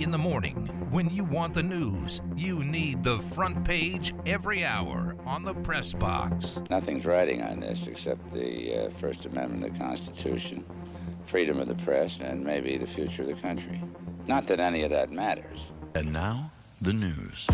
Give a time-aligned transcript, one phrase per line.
[0.00, 0.54] In the morning,
[0.90, 5.92] when you want the news, you need the front page every hour on the press
[5.92, 6.62] box.
[6.70, 10.64] Nothing's riding on this except the uh, First Amendment of the Constitution,
[11.26, 13.78] freedom of the press, and maybe the future of the country.
[14.26, 15.66] Not that any of that matters.
[15.94, 17.46] And now, the news.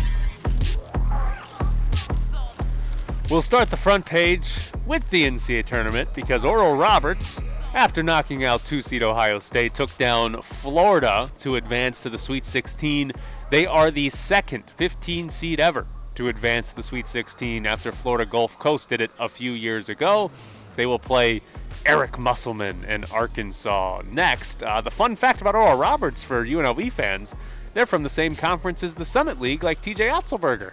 [3.29, 4.53] We'll start the front page
[4.85, 7.41] with the NCAA tournament because Oral Roberts,
[7.77, 12.43] after knocking out two seed Ohio State, took down Florida to advance to the Sweet
[12.43, 13.11] 16.
[13.51, 15.85] They are the second 15 seed ever
[16.15, 19.89] to advance to the Sweet 16 after Florida Gulf Coast did it a few years
[19.89, 20.31] ago.
[20.75, 21.43] They will play
[21.85, 24.63] Eric Musselman and Arkansas next.
[24.63, 27.35] Uh, the fun fact about Oral Roberts for UNLV fans,
[27.75, 30.71] they're from the same conference as the Summit League, like TJ Otzelberger.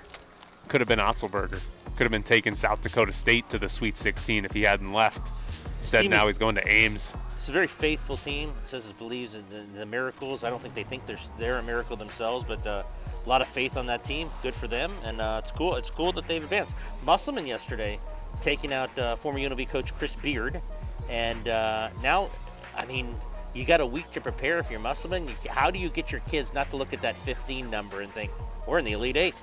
[0.68, 1.60] Could have been Otzelberger.
[1.96, 5.30] Could have been taking South Dakota State to the Sweet 16 if he hadn't left.
[5.84, 7.14] Instead, now is- he's going to Ames.
[7.36, 8.52] It's a very faithful team.
[8.62, 10.44] It says it believes in the, the miracles.
[10.44, 12.84] I don't think they think they're they're a miracle themselves, but uh,
[13.24, 14.30] a lot of faith on that team.
[14.42, 15.74] Good for them, and uh, it's cool.
[15.74, 16.74] It's cool that they've advanced.
[17.04, 17.98] Musselman yesterday
[18.40, 20.60] taking out uh, former UNLV coach Chris Beard,
[21.10, 22.30] and uh, now,
[22.76, 23.14] I mean,
[23.52, 25.28] you got a week to prepare if you're Musselman.
[25.28, 28.10] You, how do you get your kids not to look at that 15 number and
[28.10, 28.30] think
[28.66, 29.34] we're in the Elite Eight?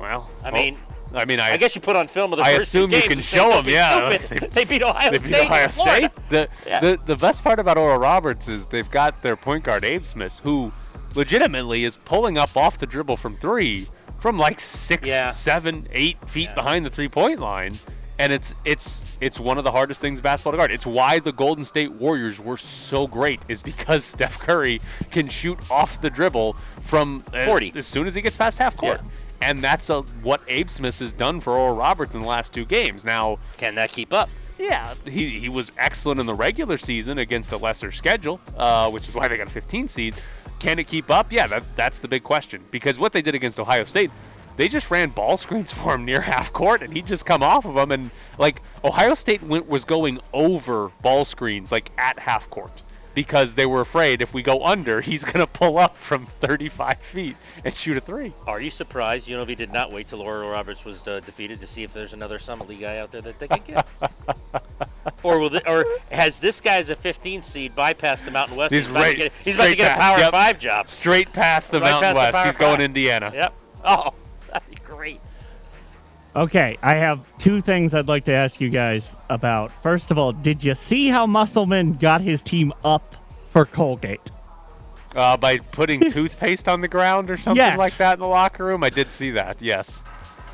[0.00, 0.78] Well, I oh, mean,
[1.14, 3.00] I mean, I, I guess you put on film of the I first assume you
[3.02, 5.30] can show "Don't 'em, be yeah." stupid." they beat Ohio they State.
[5.30, 5.68] beat Ohio.
[5.68, 6.10] State.
[6.28, 6.80] The, Yeah.
[6.80, 10.72] the the best part about Oral Roberts is they've got their point guard Abmas, who
[11.14, 13.86] legitimately is pulling up off the dribble from three
[14.18, 15.30] from like six, Yeah.
[15.30, 16.54] seven, eight feet Yeah.
[16.54, 17.78] behind the three point line.
[18.18, 20.70] And it's it's it's one of the hardest things in basketball to guard.
[20.70, 25.58] It's why the Golden State Warriors were so great, is because Steph Curry can shoot
[25.70, 27.72] off the dribble from uh, 40.
[27.76, 29.00] as soon as he gets past half court.
[29.02, 29.10] Yeah.
[29.40, 33.04] And that's a, what Abmas has done for Oral Roberts in the last two games.
[33.04, 34.28] Now, Can that keep up?
[34.58, 39.08] yeah, he, he was excellent in the regular season against a lesser schedule, uh, which
[39.08, 40.14] is why they got a 15 seed.
[40.58, 41.30] Can it keep up?
[41.32, 42.64] Yeah, that, that's the big question.
[42.70, 44.10] Because what they did against Ohio State,
[44.56, 47.66] they just ran ball screens for him near half court, and he'd just come off
[47.66, 47.92] of them.
[47.92, 52.82] And like Ohio State went, was going over ball screens like at half court
[53.16, 57.36] because they were afraid if we go under, he's gonna pull up from 35 feet
[57.64, 58.34] and shoot a three.
[58.46, 61.82] Are you surprised UNLV did not wait till Oral Roberts was uh, defeated to see
[61.82, 63.86] if there's another Summit League guy out there that they could get?
[65.22, 68.74] or will the, or has this guy as a 15 seed bypassed the Mountain West?
[68.74, 70.30] He's about right- to get, he's about to get a Power yep.
[70.32, 70.90] Five job.
[70.90, 72.34] Straight past the Right Mountain the West.
[72.34, 72.80] Power he's going Five.
[72.82, 73.30] Indiana.
[73.34, 73.54] Yep.
[73.82, 74.25] Oh, that'd be great.
[76.36, 79.72] Okay, I have two things I'd like to ask you guys about.
[79.82, 83.16] First of all, did you see how Musselman got his team up
[83.50, 84.30] for Colgate?
[85.14, 87.78] Uh, by putting toothpaste on the ground or something Yes.
[87.78, 88.84] like that in the locker room.
[88.84, 89.62] I did see that.
[89.62, 90.04] Yes.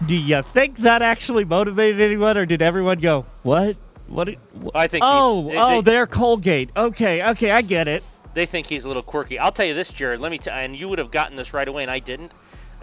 [0.06, 3.76] Do you think that actually motivated anyone, or did everyone go, "What?
[4.06, 4.28] What?
[4.28, 5.02] it- wh- I think.
[5.02, 6.70] he- oh, they, oh, they, they're Colgate.
[6.76, 8.04] Okay, okay, I get it.
[8.34, 9.38] they think he's a little quirky.
[9.40, 10.20] I'll tell you this, Jared.
[10.20, 12.30] Let me tell, and you would have gotten this right away, and I didn't.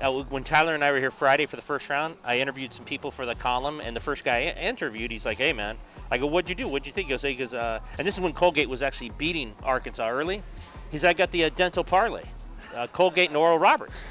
[0.02, 2.86] Uh, when Tyler and I were here Friday for the first round, I interviewed some
[2.86, 5.78] people for the column, and the first guy I interviewed, he's like, "Hey, man,"
[6.10, 6.68] I go, "What'd you do?
[6.70, 9.10] What'd you think?" He goes, "He goes, uh," and this is when Colgate was actually
[9.10, 10.42] beating Arkansas early.
[10.90, 12.24] He's, "I got the uh, dental parlay,
[12.76, 14.02] uh, Colgate and Oral Roberts,"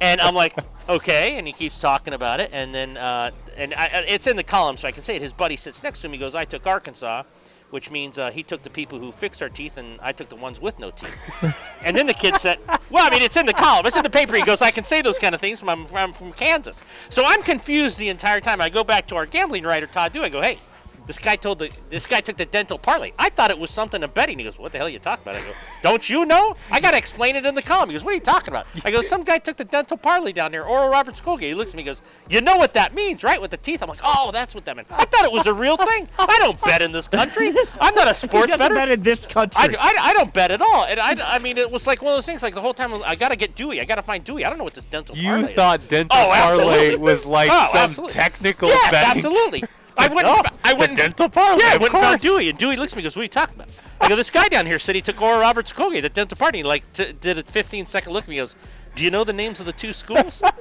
[0.00, 0.54] and I'm like,
[0.90, 4.44] "Okay," and he keeps talking about it, and then uh, and I- it's in the
[4.44, 5.22] column, so I can say it.
[5.22, 6.12] His buddy sits next to him.
[6.12, 7.22] He goes, "I took Arkansas."
[7.70, 10.36] Which means uh, he took the people who fix our teeth, and I took the
[10.36, 11.14] ones with no teeth.
[11.84, 12.58] And then the kid said,
[12.90, 14.84] "Well, I mean, it's in the column, it's in the paper." He goes, "I can
[14.84, 18.60] say those kind of things from I'm from, Kansas." So I'm confused the entire time.
[18.60, 20.22] I go back to our gambling writer Todd Dew.
[20.22, 20.58] I go, "Hey,
[21.08, 23.10] this guy told the this guy took the dental parlay.
[23.18, 25.22] I thought it was something to betting." He goes, "What the hell are you talking
[25.24, 25.52] about?" I go,
[25.82, 26.54] "Don't you know?
[26.70, 28.92] I gotta explain it in the column." He goes, "What are you talking about?" I
[28.92, 31.76] go, "Some guy took the dental parlay down there, Oral Roberts Colgate." He looks at
[31.76, 33.40] me, and goes, "You know what that means, right?
[33.40, 35.52] With the teeth." I'm like, "Oh, that's what that meant." I thought it was a
[35.54, 36.08] real thing.
[36.18, 37.48] I don't bet in this country.
[37.80, 38.74] I'm not a He sports doesn't bettor.
[38.74, 39.76] bet in this country.
[39.76, 40.84] I, I, I don't bet at all.
[40.84, 42.42] And I, I mean, it was like one of those things.
[42.42, 43.80] Like the whole time, I gotta get Dewey.
[43.80, 44.44] I gotta find Dewey.
[44.44, 45.56] I don't know what this dental You parlay is.
[45.56, 48.14] thought dental Oh, parlay was like Oh, some absolutely.
[48.14, 49.10] technical Yes, betting.
[49.16, 49.64] absolutely.
[49.98, 50.26] I went.
[50.28, 50.96] Oh, I the went.
[50.96, 51.62] dental parlay.
[51.62, 52.20] Yeah, I of went and found.
[52.20, 53.68] Dewey, and Dewey looks at me and goes, "What are you talking about?"
[54.00, 56.62] I go, "This guy down here said he took Oral Roberts Colgate, the dental party."
[56.62, 58.36] Like t- did a 15 second look at me.
[58.36, 58.54] He goes,
[58.94, 60.42] "Do you know the names of the two schools?"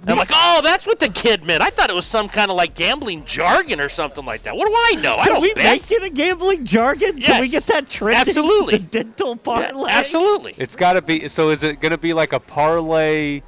[0.00, 1.62] And I'm like, "Oh, that's what the kid meant.
[1.62, 4.56] I thought it was some kind of like gambling jargon or something like that.
[4.56, 5.14] What do I know?
[5.16, 7.20] I Can don't we bet." make it a gambling jargon?
[7.20, 8.20] Can we get that trending?
[8.28, 8.78] absolutely.
[8.78, 9.90] The dental Yeah, parlay.
[9.90, 10.54] absolutely.
[10.56, 11.28] It's got to be.
[11.28, 13.42] So is it going to be like a parlay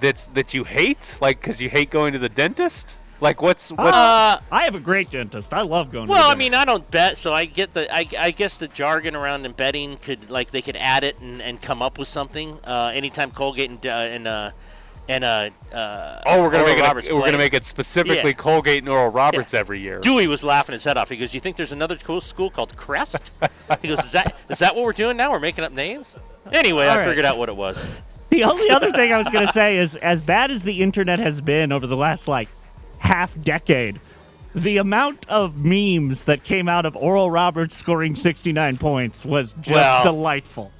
[0.00, 2.94] that's that you hate, like because you hate going to the dentist?
[3.20, 5.54] Like what's what's Uh, I have a great dentist.
[5.54, 6.08] I love going.
[6.08, 7.92] Well, to I mean, I don't bet, so I get the.
[7.94, 11.60] I, I guess the jargon around embedding could like they could add it and, and
[11.60, 12.58] come up with something.
[12.64, 14.50] Uh, anytime Colgate and uh, and uh,
[15.08, 17.14] and uh, uh, oh we're gonna Oral make Roberts it.
[17.14, 18.36] We're gonna make it specifically Yeah.
[18.36, 20.00] Colgate and Oral Roberts every year.
[20.00, 21.08] Dewey was laughing his head off.
[21.08, 23.32] He goes, "You think there's another cool school called Crest?"
[23.80, 25.30] he goes, "Is that is that what we're doing now?
[25.30, 26.16] We're making up names."
[26.52, 27.04] Anyway, All I right.
[27.06, 27.82] figured out what it was.
[28.28, 31.18] The only other thing I was going to say is as bad as the internet
[31.20, 32.48] has been over the last like
[32.98, 34.00] half decade,
[34.54, 39.68] the amount of memes that came out of Oral Roberts scoring 69 points was just
[39.70, 40.72] Well- delightful.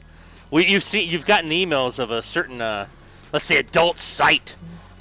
[0.51, 2.87] Well, you see, you've gotten emails of a certain, uh,
[3.33, 4.55] let's say, adult site,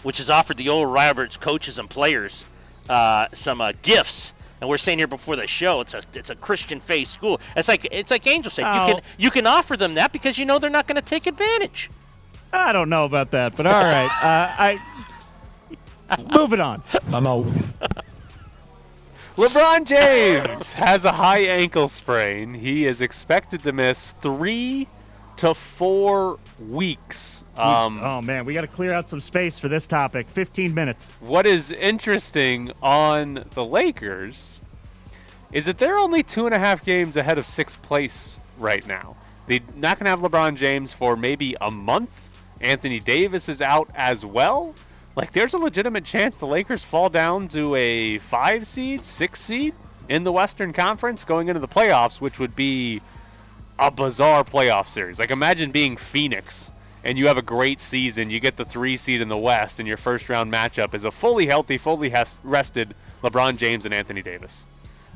[0.04, 2.44] which has offered the Oral Roberts coaches and players
[2.90, 4.34] uh, some uh, gifts.
[4.60, 7.40] And we're saying here before the show, it's a it's a Christian faith school.
[7.56, 8.94] It's like it's like Angel said, you Oh.
[8.94, 11.90] can you can offer them that because you know they're not going to take advantage.
[12.54, 14.06] I don't know about that, but all right.
[14.06, 14.80] Uh, I
[16.34, 16.82] moving on.
[17.12, 17.46] I'm out.
[19.36, 22.54] LeBron James has a high ankle sprain.
[22.54, 24.88] He is expected to miss three
[25.38, 27.44] to four weeks.
[27.58, 30.28] Um, oh man, we got to clear out some space for this topic.
[30.28, 31.12] 15 minutes.
[31.20, 34.62] what is interesting on the Lakers
[35.52, 39.16] is that they're only two and a half games ahead of sixth place right now.
[39.48, 42.22] They're not going to have LeBron James for maybe a month.
[42.62, 44.74] Anthony Davis is out as well.
[45.16, 49.74] Like, there's a legitimate chance the Lakers fall down to a five seed, six seed
[50.10, 53.02] in the Western Conference going into the playoffs, which would be
[53.80, 55.20] a bizarre playoff series.
[55.20, 56.72] Like, imagine being Phoenix
[57.06, 58.32] and you have a great season.
[58.32, 61.12] You get the three seed in the West, and your first round matchup is a
[61.12, 62.12] fully healthy, fully
[62.44, 64.66] rested LeBron James and Anthony Davis.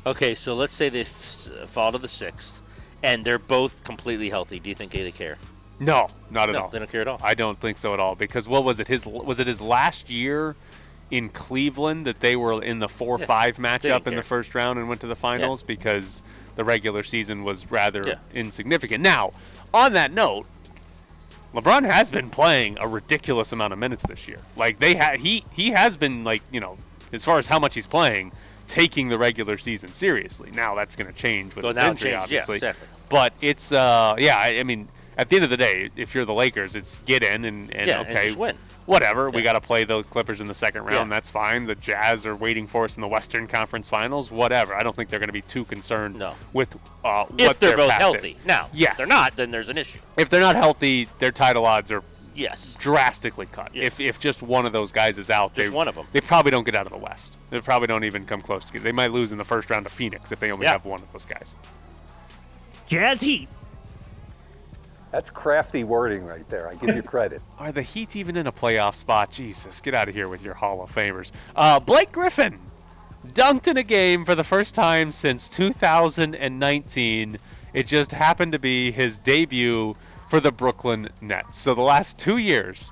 [0.06, 2.62] Okay, so let's say they f- fall to the sixth,
[3.02, 4.60] and they're both completely healthy.
[4.60, 5.36] Do you think they care?
[5.80, 6.68] No, not at no, all.
[6.68, 7.18] they don't care at all.
[7.22, 8.14] I don't think so at all.
[8.14, 8.86] Because what was it?
[8.88, 10.54] His was it his last year
[11.10, 14.54] in Cleveland that they were in the four Yeah, five they matchup in the first
[14.54, 16.22] round and went to the finals because
[16.56, 18.14] the regular season was rather Yeah.
[18.34, 19.02] insignificant.
[19.02, 19.32] Now,
[19.74, 20.46] on that note,
[21.54, 24.38] LeBron has been playing a ridiculous amount of minutes this year.
[24.56, 26.76] Like they ha- he he has been like you know
[27.12, 28.30] as far as how much he's playing,
[28.68, 30.50] taking the regular season seriously.
[30.54, 32.12] Now that's going to change with Well, his injury, changed.
[32.12, 32.54] Yeah, obviously.
[32.56, 32.86] exactly.
[33.08, 34.86] But it's uh yeah, I, I mean
[35.20, 37.86] at the end of the day, if you're the Lakers, it's get in and, and
[37.86, 38.56] yeah, and okay, just win.
[38.86, 39.28] whatever.
[39.28, 41.10] We got to play the Clippers in the second round.
[41.10, 41.16] Yeah.
[41.16, 41.66] That's fine.
[41.66, 44.30] The Jazz are waiting for us in the Western Conference Finals.
[44.30, 44.74] Whatever.
[44.74, 46.34] I don't think they're going to be too concerned No.
[46.54, 46.74] with
[47.04, 48.36] uh, If what they're their both path healthy.
[48.40, 48.46] is.
[48.46, 48.92] Now, Yes.
[48.92, 49.98] if they're not, then there's an issue.
[50.16, 52.02] If they're not healthy, their title odds are
[52.34, 52.76] Yes.
[52.80, 53.74] drastically cut.
[53.74, 53.84] Yes.
[53.86, 56.06] If if just one of those guys is out, Just they, one of 'em.
[56.12, 57.34] They probably don't get out of the West.
[57.50, 58.78] They probably don't even come close to.
[58.80, 60.72] They might lose in the first round to Phoenix if they only Yeah.
[60.72, 61.56] have one of those guys.
[62.86, 63.48] Jazz Heat.
[65.10, 66.68] That's crafty wording right there.
[66.68, 67.42] I give you credit.
[67.58, 69.30] Are the Heat even in a playoff spot?
[69.32, 71.32] Jesus, get out of here with your Hall of Famers.
[71.56, 72.58] Uh, Blake Griffin
[73.28, 77.38] dunked in a game for the first time since 2019.
[77.72, 79.94] It just happened to be his debut
[80.28, 81.58] for the Brooklyn Nets.
[81.58, 82.90] So the last two years,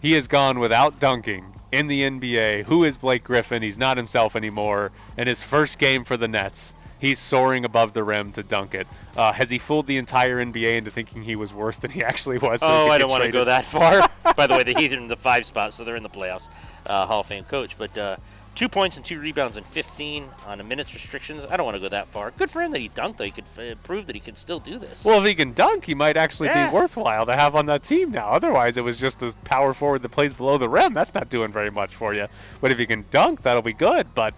[0.00, 2.64] he has gone without dunking in the NBA.
[2.64, 3.62] Who is Blake Griffin?
[3.62, 4.92] He's not himself anymore.
[5.16, 8.86] And his first game for the Nets, he's soaring above the rim to dunk it.
[9.16, 12.38] Uh, has he fooled the entire NBA into thinking he was worse than he actually
[12.38, 12.60] was?
[12.60, 14.08] so Oh, I don't want to go that far.
[14.36, 16.48] By the way, the Heat are in the five spot, so they're in the playoffs.
[16.86, 18.16] Uh, Hall of Fame coach, but uh,
[18.54, 21.46] two points and two rebounds and 15 on a minutes restrictions.
[21.48, 22.30] I don't want to go that far.
[22.32, 23.24] Good for him that he dunked, though.
[23.24, 25.04] He could uh, prove that he can still do this.
[25.04, 26.68] Well, if he can dunk, he might actually Yeah.
[26.68, 28.28] be worthwhile to have on that team now.
[28.30, 30.92] Otherwise, it was just a power forward that plays below the rim.
[30.92, 32.26] That's not doing very much for you.
[32.60, 34.08] But if he can dunk, that'll be good.
[34.14, 34.34] But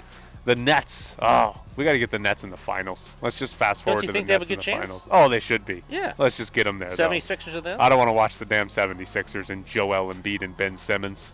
[0.47, 3.13] the Nets, oh, we got to get the Nets in the finals.
[3.21, 4.81] Let's just fast forward to the they have Nets a in the chance?
[4.85, 5.09] finals.
[5.11, 5.83] Oh, they should be.
[5.91, 6.15] yeah.
[6.19, 6.89] Let's just get them there.
[6.89, 7.09] though.
[7.11, 7.81] 76ers are them?
[7.81, 11.33] I don't want to watch the damn 76ers and Joel Embiid and Ben Simmons.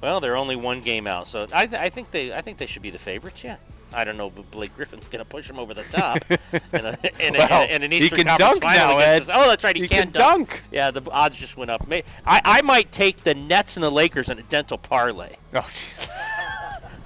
[0.00, 2.64] Well, they're only one game out, so I, th- I think they I think they
[2.66, 3.44] should be the favorites.
[3.44, 3.56] Yeah.
[3.92, 6.38] I don't know, but Blake Griffin's gonna push them over the top in,
[6.72, 9.32] a, in, a, Well, in, an he Eastern can Conference dunk final now, against Ed.
[9.32, 9.44] us.
[9.44, 10.62] Oh, that's right, he, He can, can dunk.
[10.70, 11.86] Yeah, the odds just went up.
[11.88, 15.34] May, I, I might take the Nets and the Lakers in a dental parlay.
[15.54, 16.08] Oh, Jesus.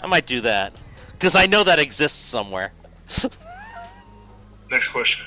[0.02, 0.74] I might do that
[1.24, 2.70] because I know that exists somewhere.
[4.70, 5.24] Next question.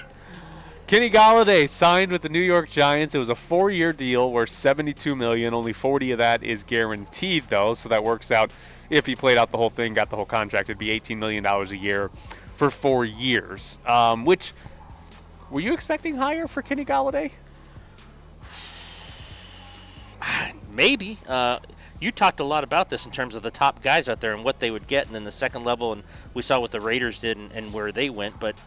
[0.86, 3.16] Kenny Golladay signed with the New York Giants.
[3.16, 5.56] It was a four-year deal worth 72 million.
[5.56, 8.54] Only 40 of that is guaranteed, though, so that works out.
[8.92, 11.44] If he played out the whole thing, got the whole contract, it'd be 18 million
[11.44, 12.12] dollars a year
[12.58, 13.80] for four years.
[13.88, 14.54] Um, which
[15.50, 17.32] were you expecting higher for Kenny Golladay?
[20.72, 21.18] Maybe.
[21.28, 21.58] Uh,
[22.00, 24.44] you talked a lot about this in terms of the top guys out there and
[24.44, 27.20] what they would get, and then the second level, and we saw what the Raiders
[27.20, 28.40] did and, and where they went.
[28.40, 28.58] But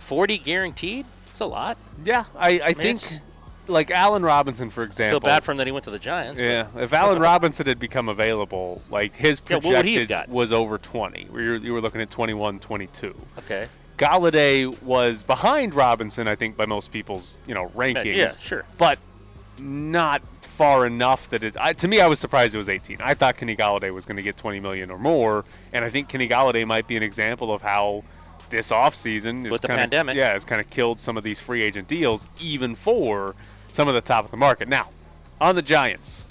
[0.00, 1.76] 40 guaranteed, it's a lot.
[2.04, 3.00] Yeah, I, I think
[3.68, 5.20] like Allen Robinson, for example.
[5.20, 6.40] Feel bad for him that he went to the Giants.
[6.40, 10.00] but- Yeah, if Allen Robinson had become available, like his Yeah, what would he have
[10.02, 10.28] projected got?
[10.28, 11.24] was over 20.
[11.24, 13.14] You were, you were looking at 21, 22.
[13.38, 13.68] Okay.
[13.96, 18.16] Golladay was behind Robinson, I think, by most people's you know rankings.
[18.16, 18.64] Yeah, sure.
[18.78, 18.98] but
[19.60, 20.22] not
[20.60, 21.56] far enough that it.
[21.58, 22.98] I, to me, I was surprised it was 18.
[23.00, 26.10] I thought Kenny Golladay was going to get 20 million or more, and I think
[26.10, 28.04] Kenny Golladay might be an example of how
[28.50, 30.16] this offseason is With the kinda, pandemic.
[30.16, 33.34] yeah, has kind of killed some of these free agent deals, even for
[33.72, 34.68] some of the top of the market.
[34.68, 34.90] Now,
[35.40, 36.26] on the Giants.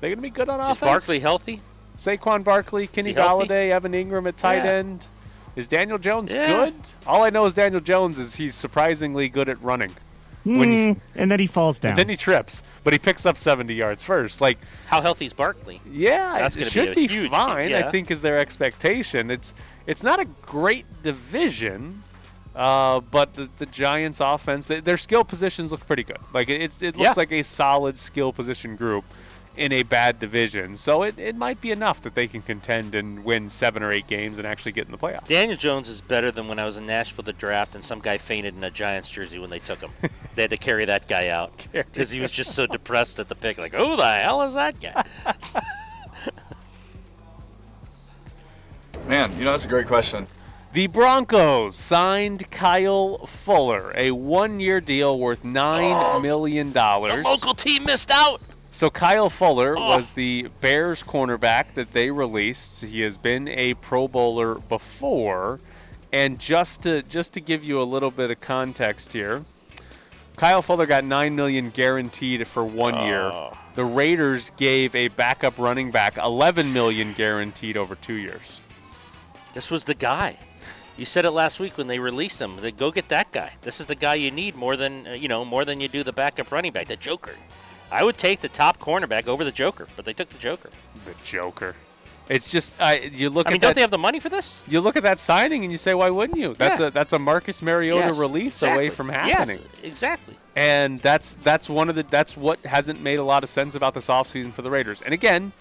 [0.00, 0.76] they're gonna be good on offense.
[0.78, 1.60] Is Barkley healthy?
[1.98, 3.12] Saquon Barkley, Kenny?
[3.12, 4.70] Golladay, Evan Engram at tight Yeah.
[4.70, 5.06] end.
[5.54, 6.46] Is Daniel Jones Yeah.
[6.46, 6.74] good?
[7.06, 9.90] All I know is Daniel Jones is he's surprisingly good at running.
[10.44, 11.90] When you- and then he falls down.
[11.90, 14.40] And then he trips, but he picks up 70 yards first.
[14.40, 15.80] Like, How healthy is Barkley?
[15.90, 17.70] yeah, That's it gonna be should be, huge- fine.
[17.70, 17.86] yeah.
[17.86, 19.30] I think is their expectation.
[19.30, 19.52] It's
[19.86, 22.00] it's not a great division,
[22.54, 26.18] uh, but the, the Giants' offense, they, their skill positions look pretty good.
[26.32, 27.14] Like it, it's- it looks Yeah.
[27.16, 29.04] like a solid skill position group
[29.56, 30.76] in a bad division.
[30.76, 34.06] So it, it might be enough that they can contend and win seven or eight
[34.06, 35.26] games and actually get in the playoffs.
[35.26, 38.16] Daniel Jones is better than when I was in Nashville the draft and some guy
[38.18, 39.90] fainted in a Giants jersey when they took him.
[40.34, 43.34] they had to carry that guy out because he was just so depressed at the
[43.34, 43.58] pick.
[43.58, 45.04] Like, who the hell is that guy?
[49.06, 50.26] Man, you know, that's a great question.
[50.72, 57.24] The Broncos signed Kyle Fuller, a one-year deal worth nine oh, million the dollars.
[57.24, 58.40] local team missed out.
[58.70, 59.88] So Kyle Fuller Oh.
[59.88, 62.84] was the Bears cornerback that they released.
[62.84, 65.58] He has been a Pro Bowler before,
[66.12, 69.42] and just to just to give you a little bit of context here,
[70.40, 73.24] Kyle Fuller got nine million guaranteed for one year.
[73.24, 73.54] Oh.
[73.74, 78.60] The Raiders gave a backup running back 11 million guaranteed over two years.
[79.52, 80.38] This was the guy.
[80.96, 82.56] You said it last week when they released him.
[82.56, 83.52] They go get that guy.
[83.60, 86.02] This is the guy you need more than uh, you know more than you do
[86.02, 87.34] the backup running back, the Joker.
[87.92, 90.70] I would take the top cornerback over the Joker, but they took the Joker.
[91.04, 91.74] The Joker.
[92.30, 94.28] It's just I you look I at mean, that, don't they have the money for
[94.28, 94.62] this?
[94.68, 96.54] you look at that signing and you say, why wouldn't you?
[96.54, 96.86] That's Yeah.
[96.86, 98.86] a that's a Marcus Mariota Yes, release exactly.
[98.86, 99.58] away from happening.
[99.58, 100.36] Yes, exactly.
[100.54, 103.94] And that's that's one of the that's what hasn't made a lot of sense about
[103.94, 105.02] this offseason for the Raiders.
[105.02, 105.52] And again,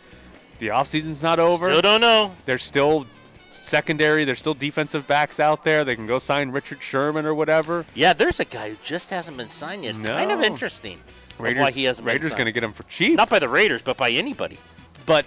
[0.59, 1.65] the offseason's not over.
[1.65, 2.35] Still don't know.
[2.45, 3.07] There's still
[3.49, 5.83] secondary, there's still defensive backs out there.
[5.85, 7.85] They can go sign Richard Sherman or whatever.
[7.95, 9.95] Yeah, there's a guy who just hasn't been signed yet.
[10.03, 10.45] Kind of No.
[10.45, 10.99] interesting.
[11.39, 13.15] Raiders why he hasn't been Raiders going to get him for cheap.
[13.15, 14.57] Not by the Raiders, but by anybody.
[15.05, 15.25] But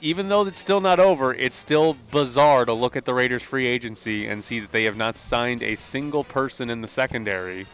[0.00, 3.66] even though it's still not over, it's still bizarre to look at the Raiders free
[3.66, 7.66] agency and see that they have not signed a single person in the secondary.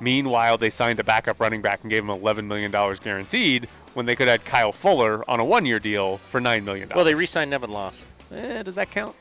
[0.00, 4.16] Meanwhile, they signed a backup running back and gave him $11 million guaranteed when they
[4.16, 6.90] could add Kyle Fuller on a one-year deal for $9 million.
[6.94, 8.08] Well, they re-signed Nevin Lawson.
[8.32, 9.14] eh, does that count?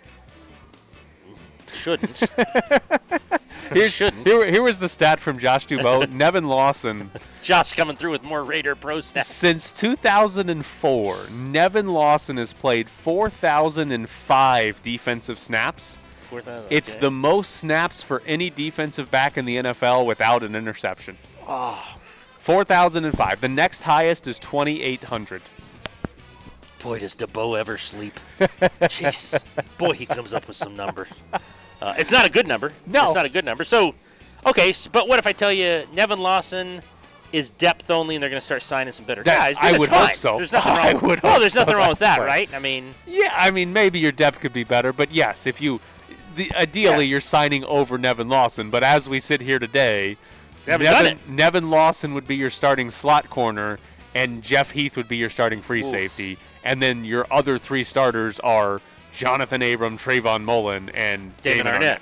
[1.71, 2.23] Shouldn't.
[3.73, 4.25] Here, shouldn't.
[4.27, 6.09] Here, here was the stat from Josh Dubow.
[6.11, 7.09] Nevin Lawson,
[7.41, 9.25] Josh coming through with more Raider Pro stats.
[9.25, 15.97] since 2004, Nevin Lawson has played 4,005 defensive snaps.
[16.21, 16.99] Fourth out of- It's okay.
[16.99, 21.17] the most snaps for any defensive back in the NFL without an interception.
[21.47, 21.95] Ah.
[21.95, 21.99] Oh,
[22.41, 23.39] 4,005.
[23.41, 25.41] The next highest is 2,800.
[26.81, 28.19] boy, does Dubow ever sleep?
[28.89, 29.43] Jesus,
[29.77, 31.07] boy, he comes up with some numbers.
[31.83, 32.71] Uh, it's not a good number.
[32.87, 33.05] No.
[33.05, 33.63] it's not a good number.
[33.65, 33.93] So,
[34.45, 36.81] okay, but what if I tell you Nevin Lawson
[37.33, 39.57] is depth only, and they're going to start signing some better That- guys?
[39.59, 40.37] I Then it's would hope so.
[40.37, 40.87] There's nothing wrong.
[40.87, 41.77] I with, well, there's nothing so.
[41.77, 42.53] wrong with that, That's right?
[42.53, 45.79] I mean, Yeah, I mean, maybe your depth could be better, but yes, if you.
[46.35, 50.17] The, ideally, you're signing over Nevin Lawson, but as we sit here today,
[50.65, 53.77] They haven't done Nevin, Nevin Lawson would be your starting slot corner,
[54.15, 55.91] and Jeff Heath would be your starting free Oof.
[55.91, 58.81] safety, and then your other three starters are
[59.13, 61.99] Johnathan Abram, Trayvon Mullen, and Damon Damon Arnette.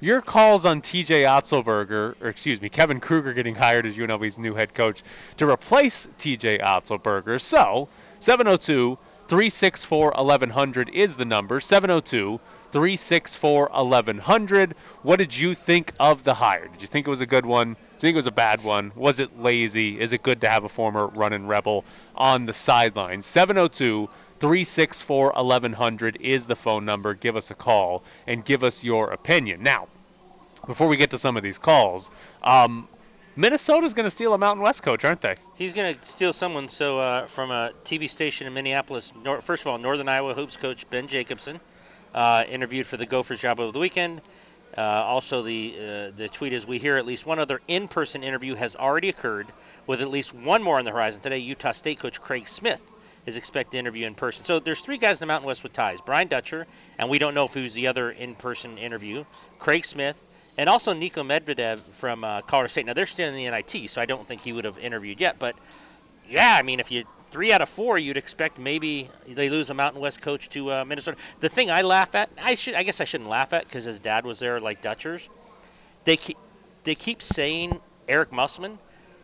[0.00, 4.54] your calls on TJ Otzelberger, or excuse me, Kevin Kruger getting hired as UNLV's new
[4.54, 5.02] head coach
[5.36, 7.40] to replace TJ Otzelberger.
[7.40, 7.88] So
[8.20, 11.60] 702 364 1100 is the number.
[11.60, 12.40] 702
[12.72, 14.72] 364 1100.
[15.02, 16.68] What did you think of the hire?
[16.68, 17.74] Did you think it was a good one?
[17.74, 18.92] Do you think it was a bad one?
[18.94, 20.00] Was it lazy?
[20.00, 21.84] Is it good to have a former running rebel
[22.16, 23.22] on the sideline?
[23.22, 24.08] 702
[24.40, 27.12] 364 1100 is the phone number.
[27.12, 29.62] Give us a call and give us your opinion.
[29.62, 29.88] Now,
[30.66, 32.10] before we get to some of these calls,
[32.42, 32.88] um,
[33.36, 35.36] Minnesota's going to steal a Mountain West coach, aren't they?
[35.56, 36.70] He's going to steal someone.
[36.70, 40.56] So uh, from a TV station in Minneapolis, nor- first of all, Northern Iowa hoops
[40.56, 41.60] coach Ben Jacobson
[42.14, 44.22] uh, interviewed for the Gophers job over the weekend.
[44.76, 48.54] Uh, also, the uh, the tweet is: We hear at least one other in-person interview
[48.54, 49.48] has already occurred,
[49.86, 51.38] with at least one more on the horizon today.
[51.38, 52.80] Utah State coach Craig Smith
[53.26, 54.44] is expected to interview in person.
[54.44, 56.66] So there's three guys in the Mountain West with ties: Brian Dutcher,
[56.98, 59.24] and we don't know if who's the other in-person interview.
[59.58, 60.22] Craig Smith,
[60.56, 62.86] and also Niko Medved from uh, Colorado State.
[62.86, 65.38] Now they're still in the NIT, so I don't think he would have interviewed yet.
[65.38, 65.56] But
[66.28, 69.74] yeah, I mean, if you three out of four, you'd expect maybe they lose a
[69.74, 71.16] Mountain West coach to uh, Minnesota.
[71.40, 73.98] The thing I laugh at, I should, I guess I shouldn't laugh at because his
[73.98, 75.28] dad was there, like Dutchers.
[76.04, 76.36] They keep,
[76.84, 78.78] they keep saying Eric Musselman.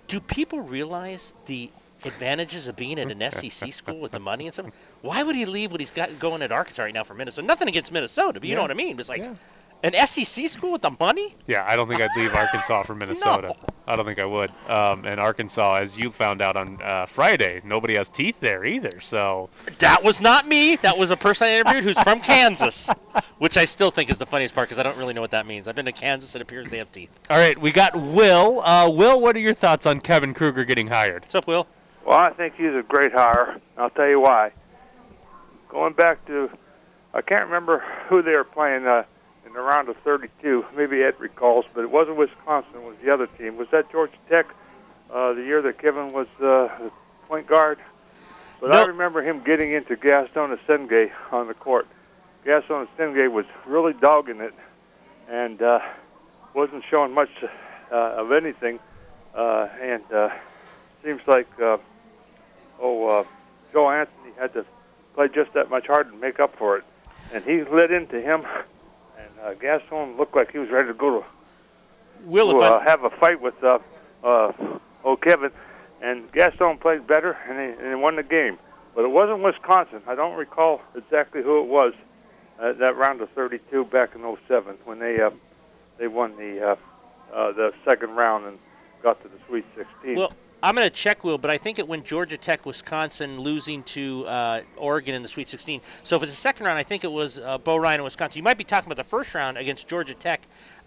[0.08, 1.70] Do people realize the
[2.06, 4.66] advantages of being at an SEC school with the money and stuff?
[5.02, 7.46] Why would he leave what he's got going at Arkansas right now for Minnesota?
[7.46, 8.56] Nothing against Minnesota, but you Yeah.
[8.56, 8.98] know what I mean.
[8.98, 9.34] It's like Yeah.
[9.82, 11.34] an SEC school with the money.
[11.46, 13.54] Yeah, I don't think I'd leave Arkansas for Minnesota.
[13.88, 14.50] I don't think I would.
[14.68, 19.00] Um, and Arkansas, as you found out on uh, Friday, nobody has teeth there either.
[19.00, 19.48] So
[19.78, 20.74] That was not me.
[20.76, 22.90] That was a person I interviewed who's from Kansas,
[23.38, 25.46] which I still think is the funniest part because I don't really know what that
[25.46, 25.68] means.
[25.68, 26.34] I've been to Kansas.
[26.34, 27.10] It appears they have teeth.
[27.30, 28.60] All right, we got Will.
[28.64, 31.22] Uh, Will, what are your thoughts on Kevin Kruger getting hired?
[31.22, 31.68] What's up, Will?
[32.06, 33.60] Well, I think he's a great hire.
[33.76, 34.52] I'll tell you why.
[35.68, 36.48] Going back to,
[37.12, 39.02] I can't remember who they were playing uh,
[39.44, 40.64] in the round of 32.
[40.76, 42.76] Maybe Ed recalls, but it wasn't Wisconsin.
[42.76, 43.56] It was the other team.
[43.56, 44.46] Was that Georgia Tech?
[45.10, 46.92] Uh, the year that Kevin was uh, the
[47.26, 47.78] point guard.
[48.60, 51.88] But I remember him getting into Gaston Essengue on the court.
[52.44, 54.54] Gaston Essengue was really dogging it,
[55.28, 55.80] and uh,
[56.54, 57.30] wasn't showing much
[57.90, 58.78] uh, of anything.
[59.34, 60.30] Uh, and uh,
[61.02, 61.78] seems like uh,
[62.80, 63.24] oh, uh,
[63.72, 64.64] Joe Anthony had to
[65.14, 66.84] play just that much harder to make up for it.
[67.34, 68.44] And he lit into him,
[69.18, 71.26] and uh, Gaston looked like he was ready to go to,
[72.24, 73.78] Will, to uh, I, have a fight with uh,
[74.22, 74.52] uh,
[75.04, 75.50] old Kevin.
[76.02, 78.58] And Gaston played better, and he, and he won the game.
[78.94, 80.02] But it wasn't Wisconsin.
[80.06, 81.94] I don't recall exactly who it was
[82.58, 85.30] uh, that round of 32 back in 07 when they uh,
[85.98, 86.76] they won the uh,
[87.32, 88.58] uh, the second round and
[89.02, 90.16] got to the Sweet 16.
[90.16, 93.82] Well, I'm going to check, Will, but I think it went Georgia Tech, Wisconsin losing
[93.84, 95.80] to uh, Oregon in the Sweet 16.
[96.02, 98.38] So if it's the second round, I think it was uh, Bo Ryan and Wisconsin.
[98.38, 100.40] You might be talking about the first round against Georgia Tech.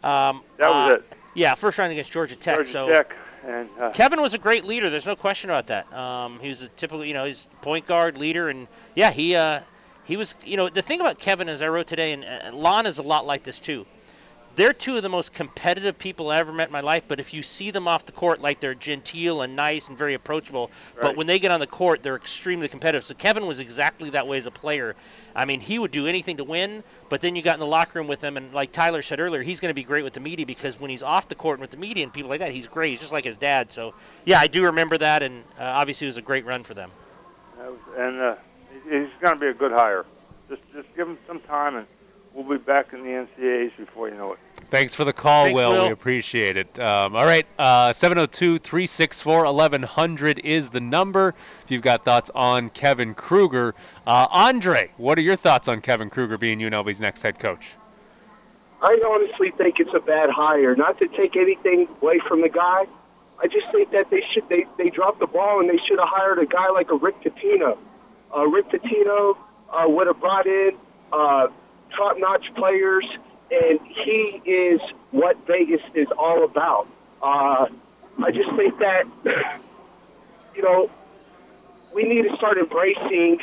[0.04, 1.04] Um, that was uh, it.
[1.36, 2.56] Yeah, first round against Georgia Tech.
[2.56, 4.90] Georgia so Tech and uh, Kevin was a great leader.
[4.90, 5.92] There's no question about that.
[5.94, 9.62] Um, he was a typical, you know, he's point guard leader, and yeah, he uh,
[10.06, 12.98] he was, you know, the thing about Kevin, as I wrote today, and Lon is
[12.98, 13.86] a lot like this too.
[14.56, 17.04] They're two of the most competitive people I ever met in my life.
[17.08, 20.14] But if you see them off the court, like they're genteel and nice and very
[20.14, 23.04] approachable, but when they get on the court, they're extremely competitive.
[23.04, 24.96] So Kevin was exactly that way as a player.
[25.36, 26.84] I mean, he would do anything to win.
[27.10, 29.42] But then you got in the locker room with him, and like Tyler said earlier,
[29.42, 31.62] he's going to be great with the media because when he's off the court and
[31.62, 32.92] with the media and people like that, he's great.
[32.92, 33.72] He's just like his dad.
[33.72, 33.94] So
[34.26, 36.92] yeah, I do remember that, and uh, obviously it was a great run for them.
[37.98, 38.36] And uh,
[38.84, 40.06] he's going to be a good hire.
[40.50, 41.88] Just just give him some time, and
[42.40, 44.40] we'll be back in the NCAAs before you know it.
[44.66, 45.72] Thanks for the call, Thanks, Will.
[45.72, 45.88] Will.
[45.88, 46.80] We appreciate it.
[46.80, 51.34] Um, all right, uh, 702-364-1100 is the number.
[51.64, 53.74] If you've got thoughts on Kevin Kruger,
[54.06, 57.72] uh, Andre, what are your thoughts on Kevin Kruger being UNLV's next head coach?
[58.82, 60.76] I honestly think it's a bad hire.
[60.76, 62.86] Not to take anything away from the guy,
[63.42, 66.08] I just think that they should they they dropped the ball and they should have
[66.08, 67.78] hired a guy like a Rick Pitino.
[68.36, 69.36] Uh, Rick Pitino
[69.70, 70.78] uh, would have brought in
[71.12, 71.50] uh,
[71.96, 73.06] top-notch players,
[73.52, 76.88] and he is what Vegas is all about.
[77.22, 77.68] Uh,
[78.22, 79.06] I just think that
[80.56, 80.90] you know
[81.94, 83.40] we need to start embracing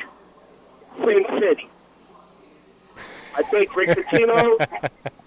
[1.04, 1.68] Sin City.
[3.37, 4.56] I think Rick Pitino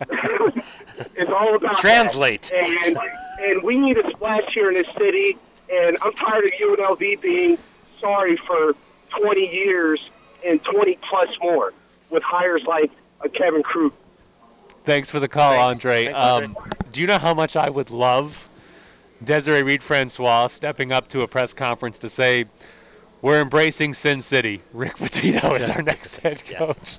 [1.16, 1.78] is all about.
[1.78, 2.52] Translate.
[2.52, 2.98] And
[3.40, 5.38] and we need a splash here in this city.
[5.72, 7.58] And I'm tired of UNLV being
[8.00, 8.74] sorry for
[9.10, 10.00] 20 years
[10.46, 11.74] and 20 plus more
[12.10, 12.92] with hires like
[13.28, 13.94] Kevin Krug.
[14.86, 15.76] Thanks for the call, Thanks.
[15.86, 16.06] Andre.
[16.06, 16.46] Thanks, Andre.
[16.48, 16.58] Um,
[16.92, 18.48] do you know how much I would love
[19.24, 22.46] Desiree Reed Francois stepping up to a press conference to say,
[23.22, 24.62] "We're embracing Sin City.
[24.74, 26.58] Rick Pitino is our next head Yes.
[26.58, 26.98] coach."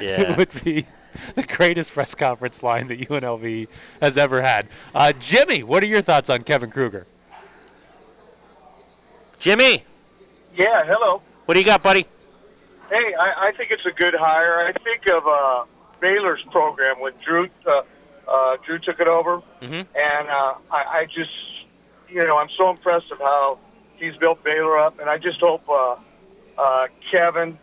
[0.00, 0.20] Yeah.
[0.32, 0.86] It would be
[1.34, 3.68] the greatest press conference line that UNLV
[4.00, 4.66] has ever had.
[4.94, 7.06] Uh, Jimmy, what are your thoughts on Kevin Kruger?
[9.38, 9.82] Jimmy,
[10.56, 11.20] Yeah, hello.
[11.46, 12.06] what do you got, buddy?
[12.92, 14.60] Hey, I, I think it's a good hire.
[14.60, 15.64] I think of uh,
[16.00, 17.80] Baylor's program when Drew uh,
[18.28, 19.72] uh, Drew took it over, Mm-hmm.
[19.96, 21.30] and uh, I, I just,
[22.10, 23.58] you know, I'm so impressed of how
[23.96, 25.96] he's built Baylor up, and I just hope uh,
[26.58, 27.56] uh, Kevin,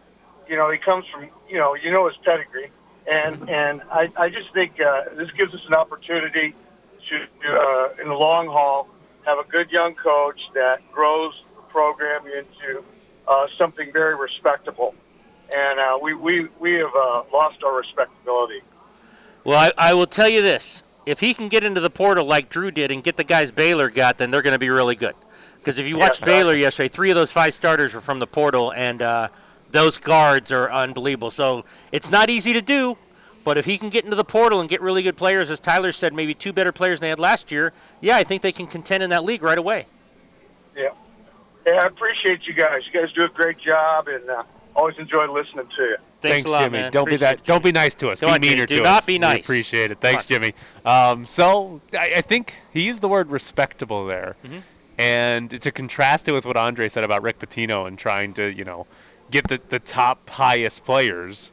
[0.48, 2.70] you know, he comes from, you know, you know his pedigree,
[3.12, 6.56] and and I, I just think uh, this gives us an opportunity
[7.10, 8.88] to, uh, in the long haul,
[9.28, 12.84] have a good young coach that grows the program into
[13.28, 14.96] uh, something very respectable.
[15.56, 18.62] And uh, we, we, we have uh, lost our respectability.
[19.44, 22.50] Well, I, I will tell you this: if he can get into the portal like
[22.50, 25.16] Drew did and get the guys Baylor got, then they're going to be really good.
[25.58, 26.26] Because if you watched Yeah.
[26.26, 29.30] Baylor yesterday, three of those five starters were from the portal, and uh,
[29.72, 31.32] those guards are unbelievable.
[31.32, 32.98] So it's not easy to do,
[33.44, 35.92] but if he can get into the portal and get really good players, as Tyler
[35.92, 38.68] said, maybe two better players than they had last year, yeah, I think they can
[38.68, 39.86] contend in that league right away.
[40.76, 40.90] Yeah.
[41.66, 42.84] Hey, I appreciate you guys.
[42.86, 44.44] You guys do a great job, and uh,
[44.76, 45.98] always enjoy listening to you.
[46.22, 46.80] Thanks, a lot, Jimmy.
[46.80, 46.92] man.
[46.92, 47.46] Don't be Appreciate that.
[47.46, 48.20] Don't be nice to us.
[48.20, 48.56] Come be on, Jimmy.
[48.56, 49.06] meaner Do to not us.
[49.06, 49.44] be We nice.
[49.44, 50.00] appreciate it.
[50.02, 50.54] Thanks, Jimmy.
[50.86, 54.62] Um, so I, I think he used the word respectable there, Mhm.
[54.98, 58.66] and to contrast it with what Andre said about Rick Pitino and trying to, you
[58.66, 58.86] know,
[59.32, 61.52] get the the top highest players.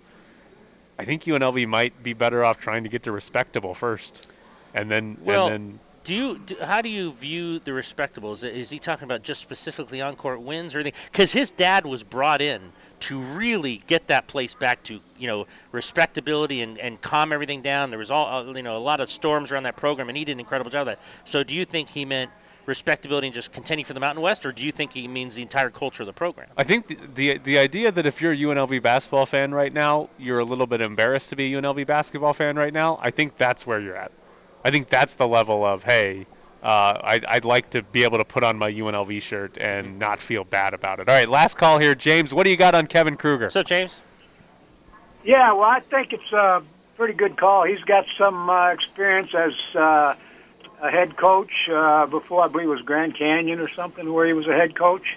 [0.99, 4.29] I think UNLV might be better off trying to get to respectable first,
[4.75, 6.39] and then Well, and then Do you?
[6.39, 8.33] Do, how do you view the respectable?
[8.33, 11.01] Is, it, is he talking about just specifically on-court wins or anything?
[11.13, 12.61] Because his dad was brought in
[13.01, 17.91] to really get that place back to you know respectability and, and calm everything down.
[17.91, 20.25] There was all uh, you know a lot of storms around that program, and he
[20.25, 21.01] did an incredible job of that.
[21.25, 22.31] So do you think he meant
[22.67, 25.43] respectability and just contending for the Mountain West, or do you think he means the
[25.43, 26.49] entire culture of the program?
[26.57, 30.09] I think the, the the idea that if you're a UNLV basketball fan right now,
[30.19, 32.99] you're a little bit embarrassed to be a UNLV basketball fan right now.
[33.01, 34.13] I think that's where you're at.
[34.65, 36.27] I think that's the level of hey,
[36.63, 40.19] uh, I'd, I'd like to be able to put on my UNLV shirt and not
[40.19, 41.09] feel bad about it.
[41.09, 42.35] All right, last call here, James.
[42.35, 43.51] What do you got on Kevin Kruger?
[43.51, 44.01] So James,
[45.25, 46.63] Yeah, well, I think it's a
[46.97, 47.65] pretty good call.
[47.65, 50.15] He's got some uh, experience as uh,
[50.81, 54.33] a head coach uh, before, I believe it was Grand Canyon or something, where he
[54.33, 55.17] was a head coach.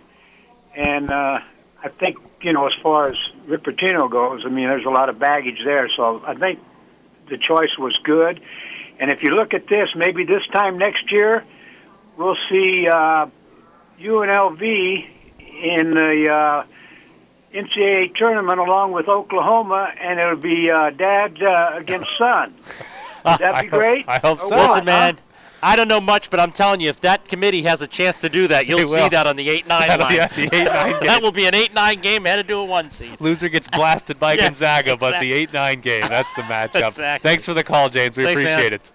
[0.75, 1.39] And uh,
[1.83, 3.15] I think, you know, as far as
[3.47, 5.89] Rick Pitino goes, I mean, there's a lot of baggage there.
[5.95, 6.59] So I think
[7.27, 8.41] the choice was good.
[8.99, 11.43] And if you look at this, maybe this time next year,
[12.17, 13.27] we'll see uh,
[13.99, 15.07] UNLV
[15.39, 16.63] in the uh,
[17.53, 22.53] NCAA tournament along with Oklahoma, and it'll be uh, dad uh, against son.
[23.25, 24.05] Would that I be hope- great?
[24.07, 24.49] I hope so.
[24.49, 25.17] listen, man.
[25.61, 25.67] Huh?
[25.71, 28.29] I don't know much, but I'm telling you, if that committee has a chance to
[28.29, 30.15] do that, you'll see that on the eight nine That'll line.
[30.15, 32.65] be at the 8-9 that will be an eight nine game headed to do a
[32.65, 33.19] one seed.
[33.19, 36.87] Loser gets blasted by Yeah, Gonzaga, but the 8-9 game, that's the matchup.
[36.87, 37.27] Exactly.
[37.29, 38.15] Thanks for the call, James.
[38.15, 38.59] We Thanks, man.
[38.59, 38.91] appreciate it.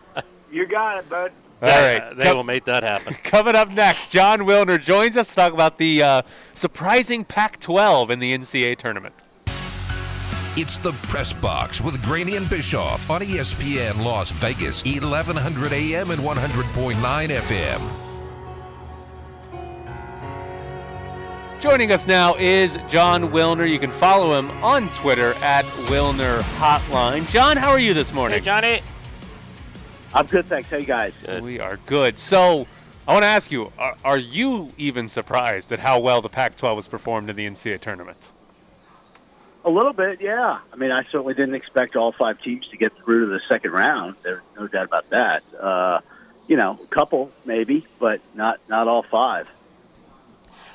[0.53, 1.33] You got it, bud.
[1.63, 2.17] All Yeah, right.
[2.17, 3.15] they Come- will make that happen.
[3.25, 6.23] Coming up next, Jon Wilner joins us to talk about the uh,
[6.53, 9.15] surprising Pac-12 in the NCAA tournament.
[10.57, 16.23] It's the Press Box with Graney and Bischoff on ESPN Las Vegas, 1100 AM and
[16.23, 17.81] 100.9 FM.
[21.61, 23.69] Joining us now is Jon Wilner.
[23.69, 27.29] You can follow him on Twitter at Wilner Hotline.
[27.31, 28.39] John, how are you this morning?
[28.39, 28.81] Hey, Johnny.
[30.13, 30.69] I'm good, thanks.
[30.69, 31.15] Hey, you guys?
[31.43, 32.17] We are good.
[32.21, 32.69] So,
[33.09, 36.77] I want to ask you: are, are you even surprised at how well the Pac-12
[36.77, 38.29] has performed in the NCAA tournament?
[39.65, 40.59] A little bit, yeah.
[40.73, 43.71] I mean, I certainly didn't expect all five teams to get through to the second
[43.71, 44.17] round.
[44.23, 45.43] There's no doubt about that.
[45.59, 46.01] Uh,
[46.47, 49.49] you know, a couple maybe, but not not all five.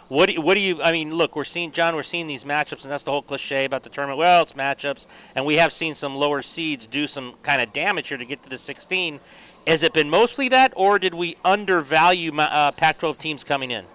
[0.07, 0.81] What do, what do you?
[0.81, 1.95] I mean, look, we're seeing John.
[1.95, 4.17] We're seeing these matchups, and that's the whole cliche about the tournament.
[4.17, 8.07] Well, it's matchups, and we have seen some lower seeds do some kind of damage
[8.07, 9.19] here to get to the 16.
[9.67, 13.85] Has it been mostly that, or did we undervalue uh, Pac-12 teams coming in?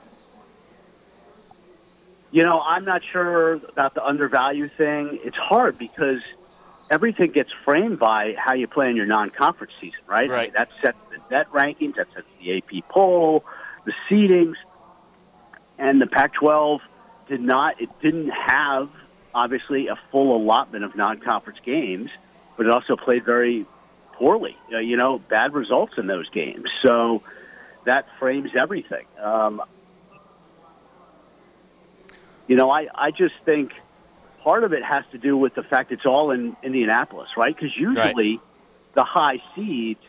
[2.35, 5.21] You know, I'm not sure about the undervalue thing.
[5.23, 6.21] It's hard because
[6.91, 10.29] everything gets framed by how you play in your non-conference season, right?
[10.29, 13.45] I mean, that sets the net rankings, that sets the AP poll,
[13.85, 14.57] the seedings,
[15.79, 16.81] and the Pac-12
[17.29, 17.81] did not.
[17.81, 18.91] It didn't have
[19.33, 22.11] obviously a full allotment of non-conference games,
[22.57, 23.65] but it also played very
[24.15, 24.57] poorly.
[24.71, 26.69] You know, bad results in those games.
[26.83, 27.23] So
[27.85, 29.07] that frames everything.
[29.21, 29.63] Um,
[32.47, 33.73] you know, I, I just think
[34.43, 37.55] part of it has to do with the fact it's all in Indianapolis, right?
[37.55, 38.41] Because usually
[38.95, 40.01] the high seeds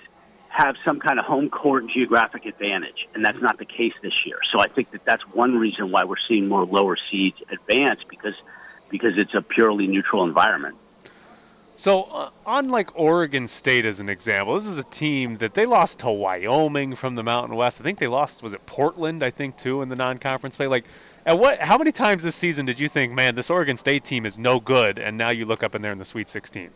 [0.49, 4.25] have some kind of home court and geographic advantage, and that's not the case this
[4.25, 4.37] year.
[4.51, 8.35] So I think that that's one reason why we're seeing more lower seeds advance because
[8.89, 10.75] because it's a purely neutral environment.
[11.77, 15.65] So, uh, on like Oregon State as an example, this is a team that they
[15.65, 17.81] lost to Wyoming from the Mountain West.
[17.81, 20.67] I think they lost was it Portland, I think too in the non-conference play.
[20.67, 20.85] Like,
[21.25, 21.59] at what?
[21.59, 24.59] How many times this season did you think, man, this Oregon State team is no
[24.59, 26.69] good, and now you look up and they're in the Sweet 16?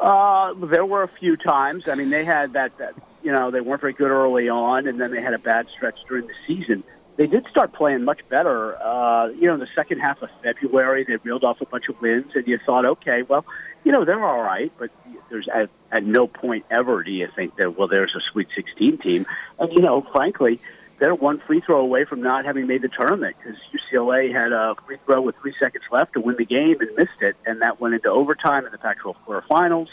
[0.00, 1.88] Uh, there were a few times.
[1.88, 5.00] I mean, they had that, that you know they weren't very good early on, and
[5.00, 6.82] then they had a bad stretch during the season.
[7.16, 8.76] They did start playing much better.
[8.82, 12.00] Uh, you know, in the second half of February, they reeled off a bunch of
[12.00, 13.44] wins, and you thought, okay, well,
[13.84, 14.90] you know, they're all right, but
[15.28, 18.98] there's at, at no point ever do you think that well, there's a Sweet 16
[18.98, 19.26] team,
[19.58, 20.60] and you know, frankly.
[21.02, 24.76] They're one free throw away from not having made the tournament because UCLA had a
[24.86, 27.80] free throw with three seconds left to win the game and missed it, and that
[27.80, 29.88] went into overtime in the Pac-12 quarterfinals.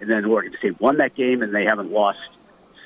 [0.00, 2.20] And then Oregon State won that game, and they haven't lost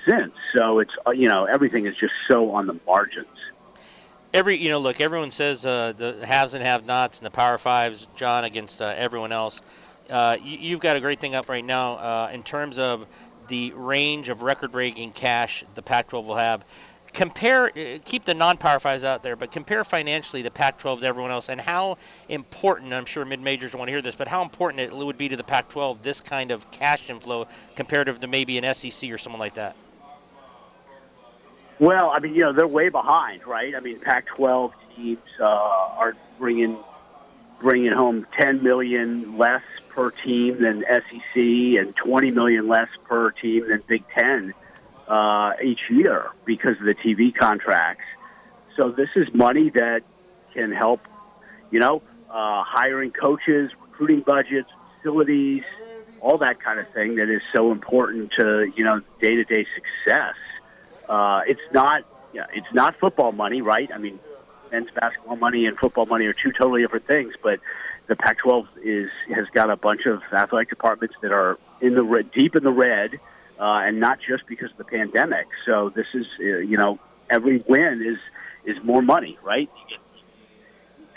[0.09, 0.33] since.
[0.55, 3.29] So it's uh, you know everything is just so on the margins.
[4.33, 8.09] Every you know, look, everyone says uh, the haves and have-nots and the Power Fives,
[8.17, 9.61] John against uh, everyone else.
[10.09, 13.07] Uh, you, you've got a great thing up right now uh, in terms of
[13.49, 16.65] the range of record-breaking cash the Pac-12 will have
[17.17, 21.07] compare uh, keep the non-power fives out there but compare financially the pac 12 to
[21.07, 21.97] everyone else and how
[22.29, 25.37] important i'm sure mid-majors want to hear this but how important it would be to
[25.37, 29.41] the pac 12 this kind of cash inflow comparative to maybe an sec or someone
[29.41, 29.75] like that?
[31.79, 33.75] Well i mean you know they're way behind right?
[33.75, 36.77] I mean pac 12 teams uh, are bringing
[37.61, 43.69] bringing home 10 million less per team than sec and 20 million less per team
[43.69, 44.53] than big 10
[45.09, 48.05] uh, each year because of the TV contracts.
[48.77, 50.03] So this is money that
[50.53, 51.01] can help,
[51.71, 55.63] you know, uh, hiring coaches, recruiting budgets, facilities,
[56.21, 59.67] all that kind of thing that is so important to you know day to day
[59.75, 60.35] success.
[61.09, 63.91] Uh, it's not, yeah, it's not football money, right?
[63.93, 64.19] I mean,
[64.73, 67.61] men's basketball money and football money are two totally different things, but
[68.09, 72.31] the Pac-12 is has got a bunch of athletic departments that are in the red,
[72.33, 73.21] deep in the red
[73.59, 75.47] uh, and not just because of the pandemic.
[75.65, 76.99] So this is, uh, you know,
[77.31, 78.19] every win is
[78.65, 79.71] is more money, right?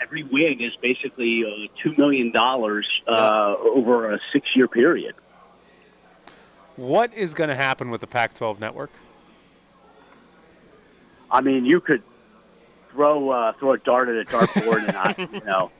[0.00, 5.14] Every win is basically uh, two million dollars uh, over a six-year period.
[6.76, 8.90] What is going to happen with the Pac-12 network?
[11.30, 12.02] I mean, you could
[12.90, 15.70] throw uh, throw a dart at a dartboard, and I, you know,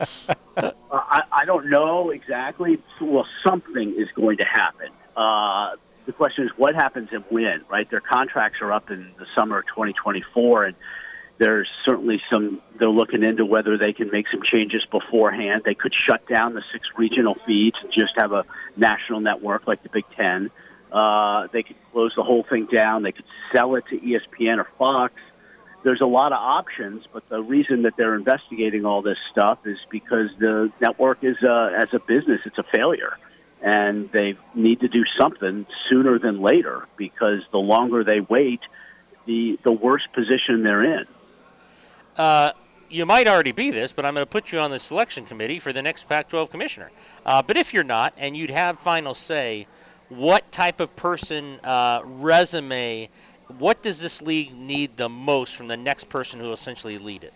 [0.56, 2.78] uh, I, I don't know exactly.
[3.00, 4.88] Well, something is going to happen.
[5.16, 5.76] Uh,
[6.08, 7.86] the question is what happens and when, right?
[7.90, 10.76] Their contracts are up in the summer of 2024, and
[11.36, 12.62] there's certainly some.
[12.76, 15.64] They're looking into whether they can make some changes beforehand.
[15.66, 19.82] They could shut down the six regional feeds and just have a national network like
[19.82, 20.50] the Big Ten.
[20.90, 23.02] Uh, they could close the whole thing down.
[23.02, 25.12] They could sell it to ESPN or Fox.
[25.82, 29.78] There's a lot of options, but the reason that they're investigating all this stuff is
[29.90, 33.18] because the network is, uh, as a business, it's a failure
[33.62, 38.60] and they need to do something sooner than later because the longer they wait,
[39.26, 41.06] the the worse position they're in.
[42.16, 42.52] Uh,
[42.90, 45.58] you might already be this, but I'm going to put you on the selection committee
[45.58, 46.90] for the next Pac-12 commissioner.
[47.24, 49.66] Uh, but if you're not, and you'd have final say,
[50.08, 53.10] what type of person, uh, resume,
[53.58, 57.24] what does this league need the most from the next person who will essentially lead
[57.24, 57.34] it?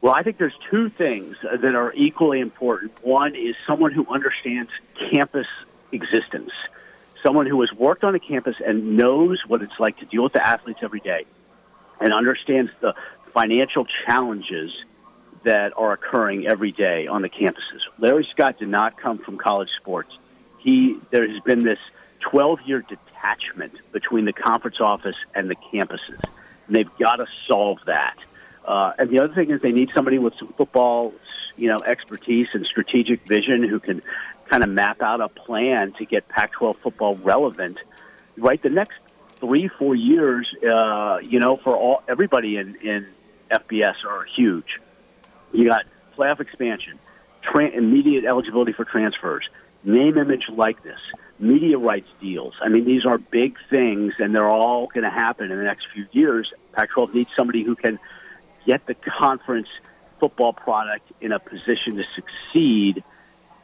[0.00, 2.92] Well, I think there's two things that are equally important.
[3.04, 4.70] One is someone who understands
[5.12, 5.46] campus
[5.92, 6.52] existence,
[7.22, 10.32] someone who has worked on a campus and knows what it's like to deal with
[10.32, 11.26] the athletes every day
[12.00, 12.94] and understands the
[13.34, 14.72] financial challenges
[15.42, 17.80] that are occurring every day on the campuses.
[17.98, 20.16] Larry Scott did not come from college sports.
[20.58, 21.78] He there has been this
[22.22, 26.20] 12-year detachment between the conference office and the campuses.
[26.66, 28.16] And they've got to solve that.
[28.64, 31.14] Uh, and the other thing is they need somebody with some football,
[31.56, 34.02] you know, expertise and strategic vision who can
[34.48, 37.78] kind of map out a plan to get Pac-12 football relevant.
[38.36, 38.98] Right, the next
[39.36, 43.06] three, four years, uh, you know, for all everybody in in
[43.50, 44.80] FBS are huge.
[45.52, 45.84] You got
[46.16, 46.98] playoff expansion,
[47.42, 49.48] tra- immediate eligibility for transfers,
[49.82, 51.00] name, image, likeness,
[51.38, 52.54] media rights deals.
[52.60, 55.88] I mean, these are big things, and they're all going to happen in the next
[55.92, 56.52] few years.
[56.72, 57.98] Pac-12 needs somebody who can
[58.70, 59.66] get the conference
[60.20, 63.02] football product in a position to succeed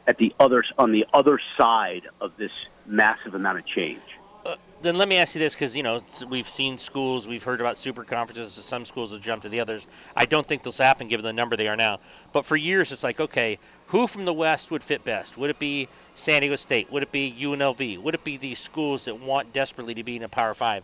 [0.05, 2.51] at the others on the other side of this
[2.85, 4.01] massive amount of change.
[4.45, 7.61] Uh, then let me ask you this, because you know we've seen schools, we've heard
[7.61, 8.51] about super conferences.
[8.51, 9.87] Some schools have jumped to the others.
[10.13, 11.99] I don't think this happen given the number they are now.
[12.33, 15.37] But for years, it's like, okay, who from the West would fit best?
[15.37, 16.91] Would it be San Diego State?
[16.91, 17.97] Would it be UNLV?
[17.99, 20.83] Would it be these schools that want desperately to be in a Power Five?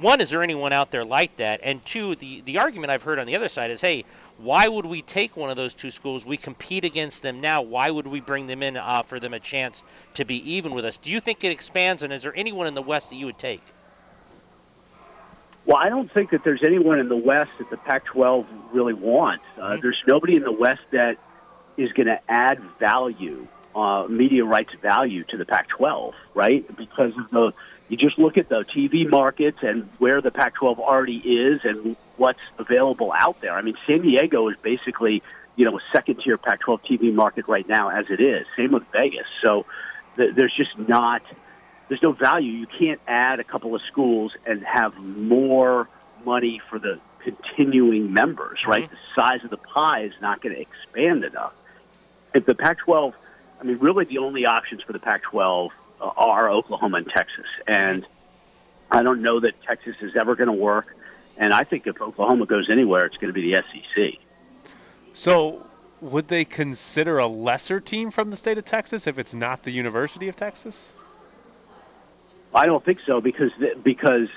[0.00, 1.60] One, is there anyone out there like that?
[1.62, 4.04] And two, the the argument I've heard on the other side is, hey,
[4.38, 6.24] why would we take one of those two schools?
[6.24, 7.60] We compete against them now.
[7.62, 9.84] Why would we bring them in and offer them a chance
[10.14, 10.96] to be even with us?
[10.96, 12.02] Do you think it expands?
[12.02, 13.62] And is there anyone in the West that you would take?
[15.66, 19.44] Well, I don't think that there's anyone in the West that the Pac-12 really wants.
[19.58, 19.82] Uh, mm-hmm.
[19.82, 21.18] There's nobody in the West that
[21.76, 26.64] is going to add value, uh, media rights value to the Pac-12, right?
[26.76, 27.52] Because of the
[27.90, 32.40] you just look at the TV markets and where the Pac-12 already is and what's
[32.56, 33.52] available out there.
[33.52, 35.24] I mean, San Diego is basically,
[35.56, 38.46] you know, a second-tier Pac-12 TV market right now as it is.
[38.56, 39.26] Same with Vegas.
[39.42, 39.66] So
[40.16, 41.22] th- there's just not
[41.88, 42.52] there's no value.
[42.52, 45.88] You can't add a couple of schools and have more
[46.24, 48.84] money for the continuing members, right?
[48.84, 48.94] Mm-hmm.
[48.94, 51.52] The size of the pie is not going to expand enough.
[52.32, 53.12] If the Pac-12,
[53.60, 57.46] I mean, really the only options for the Pac-12 are Oklahoma and Texas.
[57.66, 58.06] And
[58.90, 60.96] I don't know that Texas is ever going to work.
[61.36, 64.20] And I think if Oklahoma goes anywhere, it's going to be the SEC.
[65.12, 65.66] So,
[66.00, 69.70] would they consider a lesser team from the state of Texas if it's not the
[69.70, 70.88] University of Texas?
[72.54, 74.28] I don't think so because because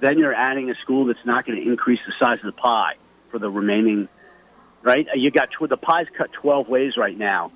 [0.00, 2.94] then you're adding a school that's not going to increase the size of the pie
[3.30, 4.08] for the remaining.
[4.82, 5.06] Right?
[5.14, 7.52] You got the pie's cut 12 ways right now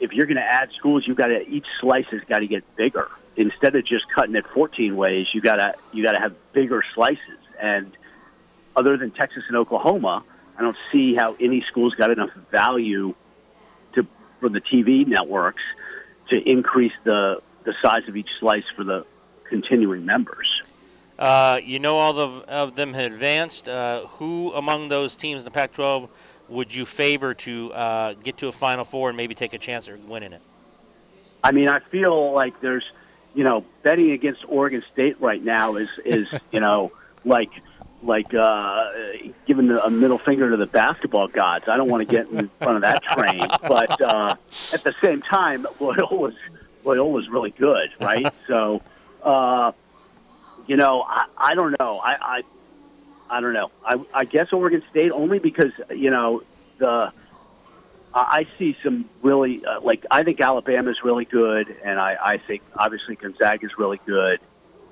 [0.00, 2.76] if you're going to add schools, you've got to each slice has got to get
[2.76, 3.08] bigger.
[3.36, 6.82] Instead of just cutting it 14 ways, you got to you got to have bigger
[6.94, 7.38] slices.
[7.60, 7.90] And
[8.74, 10.24] other than Texas and Oklahoma,
[10.58, 13.14] I don't see how any school's got enough value
[13.94, 14.06] to
[14.40, 15.62] for the TV networks
[16.28, 19.06] to increase the the size of each slice for the
[19.48, 20.62] continuing members.
[21.18, 23.68] Uh, you know, all of, of them have advanced.
[23.68, 26.08] Uh, who among those teams in the Pac-12
[26.48, 29.88] would you favor to uh, get to a Final Four and maybe take a chance
[29.88, 30.42] at winning it?
[31.42, 32.84] I mean, I feel like there's,
[33.34, 36.92] you know, betting against Oregon State right now is is you know
[37.24, 37.50] like
[38.02, 38.90] like uh,
[39.46, 41.66] giving a middle finger to the basketball gods.
[41.68, 44.36] I don't want to get in front of that train, but uh,
[44.72, 46.36] at the same time, Loyola's
[46.84, 48.32] Loyola's really good, right?
[48.46, 48.82] so,
[49.22, 49.72] uh,
[50.66, 51.98] you know, I, I don't know.
[51.98, 52.42] I, I
[53.28, 53.70] I don't know.
[53.84, 56.42] I, I guess Oregon State only because you know
[56.78, 57.12] the
[58.14, 62.38] I see some really uh, like I think Alabama is really good, and I, I
[62.38, 64.40] think obviously Gonzaga is really good.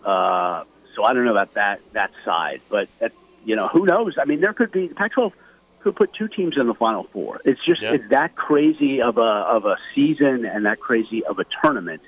[0.04, 3.12] Uh, so I don't know about that that side, but at,
[3.44, 4.18] you know who knows?
[4.18, 5.32] I mean, there could be the Pac-12
[5.80, 7.40] could put two teams in the Final Four.
[7.44, 7.94] It's just yeah.
[7.94, 12.02] it's that crazy of a of a season and that crazy of a tournament.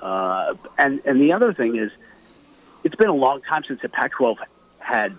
[0.00, 1.92] Uh, and and the other thing is,
[2.82, 4.38] it's been a long time since the Pac-12
[4.78, 5.16] had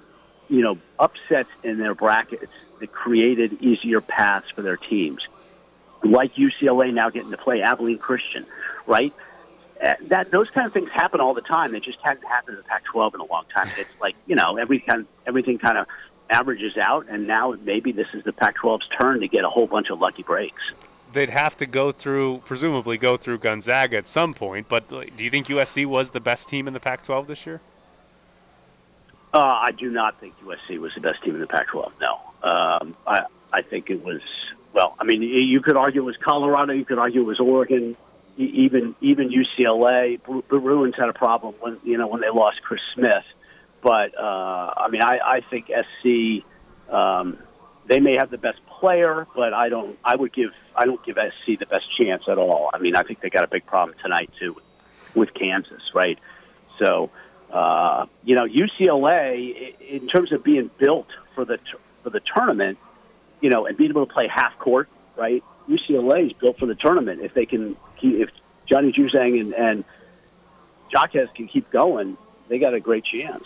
[0.49, 5.25] you know, upsets in their brackets that created easier paths for their teams.
[6.03, 8.45] Like UCLA now getting to play Abilene Christian,
[8.85, 9.13] right?
[9.83, 11.71] Uh, that those kind of things happen all the time.
[11.71, 13.69] They just hadn't happened in the Pac-12 in a long time.
[13.77, 15.87] It's like you know, every kind everything kind of
[16.29, 19.89] averages out, and now maybe this is the Pac-12's turn to get a whole bunch
[19.89, 20.61] of lucky breaks.
[21.13, 24.67] They'd have to go through, presumably, go through Gonzaga at some point.
[24.67, 27.61] But do you think USC was the best team in the Pac-12 this year?
[29.37, 31.91] Uh, I do not think USC was the best team in the Pac-12.
[32.01, 34.21] No, um, I I think it was.
[34.73, 36.73] Well, I mean, you could argue it was Colorado.
[36.73, 37.95] You could argue it was Oregon.
[38.35, 40.19] Even even UCLA.
[40.25, 43.25] The Bruins had a problem when you know when they lost Chris Smith.
[43.83, 46.43] But uh, I mean, I, I think SC.
[46.91, 47.37] Um,
[47.85, 49.99] they may have the best player, but I don't.
[50.03, 50.49] I would give.
[50.75, 52.71] I don't give SC the best chance at all.
[52.73, 54.55] I mean, I think they got a big problem tonight too,
[55.13, 56.17] with Kansas, right?
[56.79, 57.11] So
[57.51, 61.59] uh, you know, UCLA, in terms of being built for the
[62.03, 62.77] for the tournament,
[63.41, 65.43] you know, and being able to play half court, right?
[65.69, 67.21] UCLA is built for the tournament.
[67.21, 68.29] If they can, if
[68.65, 69.85] Johnny Juzang and, and
[70.93, 73.45] Jaquez can keep going, they got a great chance.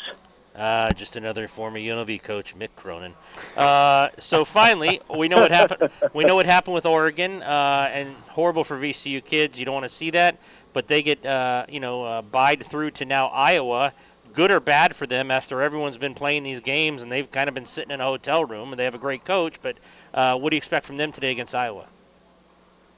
[0.55, 3.13] Uh, just another former UNLV coach, Mick Cronin.
[3.55, 5.89] Uh, so finally, we know what happened.
[6.13, 9.57] We know what happened with Oregon, uh, and horrible for VCU kids.
[9.57, 10.37] You don't want to see that,
[10.73, 13.93] but they get uh, you know uh, bide through to now Iowa.
[14.33, 17.53] Good or bad for them after everyone's been playing these games and they've kind of
[17.53, 19.61] been sitting in a hotel room and they have a great coach.
[19.61, 19.75] But
[20.13, 21.85] uh, what do you expect from them today against Iowa?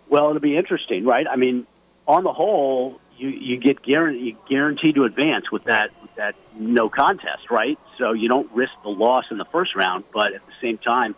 [0.09, 1.25] Well, it'll be interesting, right?
[1.27, 1.65] I mean,
[2.07, 6.89] on the whole, you you get guaranteed, guaranteed to advance with that with that no
[6.89, 7.77] contest, right?
[7.97, 11.15] So you don't risk the loss in the first round, but at the same time,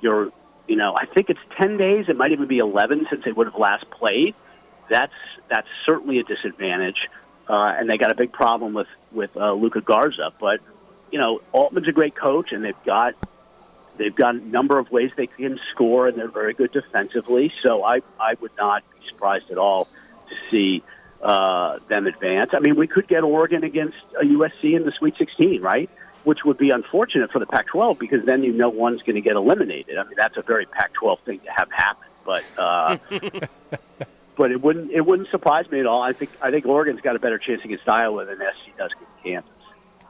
[0.00, 0.30] you're
[0.66, 2.08] you know I think it's ten days.
[2.08, 4.34] It might even be eleven since they would have last played.
[4.88, 5.12] That's
[5.48, 7.08] that's certainly a disadvantage,
[7.48, 10.32] uh, and they got a big problem with with uh, Luka Garza.
[10.38, 10.60] But
[11.10, 13.14] you know, Altman's a great coach, and they've got
[13.96, 17.52] they've got a number of ways they can score, and they're very good defensively.
[17.62, 19.86] So I I would not be surprised at all
[20.28, 20.82] to see
[21.26, 22.54] uh, them advance.
[22.54, 25.90] I mean, we could get Oregon against a USC in the Sweet 16, right?
[26.22, 29.34] Which would be unfortunate for the Pac-12 because then you know one's going to get
[29.34, 29.98] eliminated.
[29.98, 32.06] I mean, that's a very Pac-12 thing to have happen.
[32.24, 32.98] But uh,
[34.36, 36.02] but it wouldn't it wouldn't surprise me at all.
[36.02, 39.22] I think I think Oregon's got a better chance against Iowa than SC does against
[39.22, 39.50] Kansas.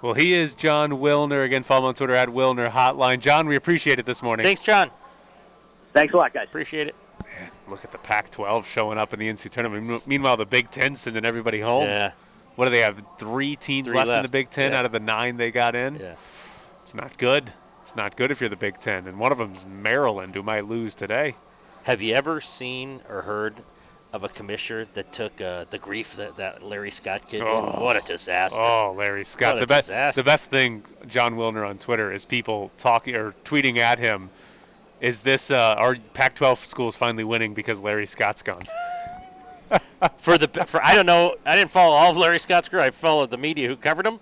[0.03, 1.45] Well, he is Jon Wilner.
[1.45, 3.21] Again, follow him on Twitter at Wilner Hotline.
[3.21, 4.45] Jon, we appreciate it this morning.
[4.45, 4.91] Thanks, Jon.
[5.95, 6.49] Thanks a lot, guys.
[6.49, 6.95] Appreciate it.
[7.69, 10.07] Look at the Pac-12 showing up in the NC tournament.
[10.07, 11.85] Meanwhile, the Big Ten sending everybody home.
[11.85, 12.13] Yeah.
[12.55, 13.03] What do they have?
[13.19, 14.79] Three teams Three left, in the Big Ten Yeah.
[14.79, 15.97] out of the nine they got in.
[15.97, 16.15] Yeah.
[16.83, 17.51] It's not good.
[17.83, 20.65] It's not good if you're the Big Ten, and one of them's Maryland, who might
[20.67, 21.35] lose today.
[21.85, 23.55] Have you ever seen or heard
[24.13, 27.43] of a commissioner that took uh, the grief that, that Larry Scott kid?
[27.43, 27.83] Oh.
[27.85, 28.59] What a disaster!
[28.61, 29.55] Oh, Larry Scott.
[29.55, 33.33] What a The best, the best thing, Jon Wilner on Twitter, is people talking or
[33.45, 34.31] tweeting at him.
[35.01, 38.63] Is this uh, our Pac-12 schools finally winning because Larry Scott's gone?
[40.19, 41.37] for the for I don't know.
[41.45, 42.83] I didn't follow all of Larry Scott's career.
[42.83, 44.21] I followed the media who covered him.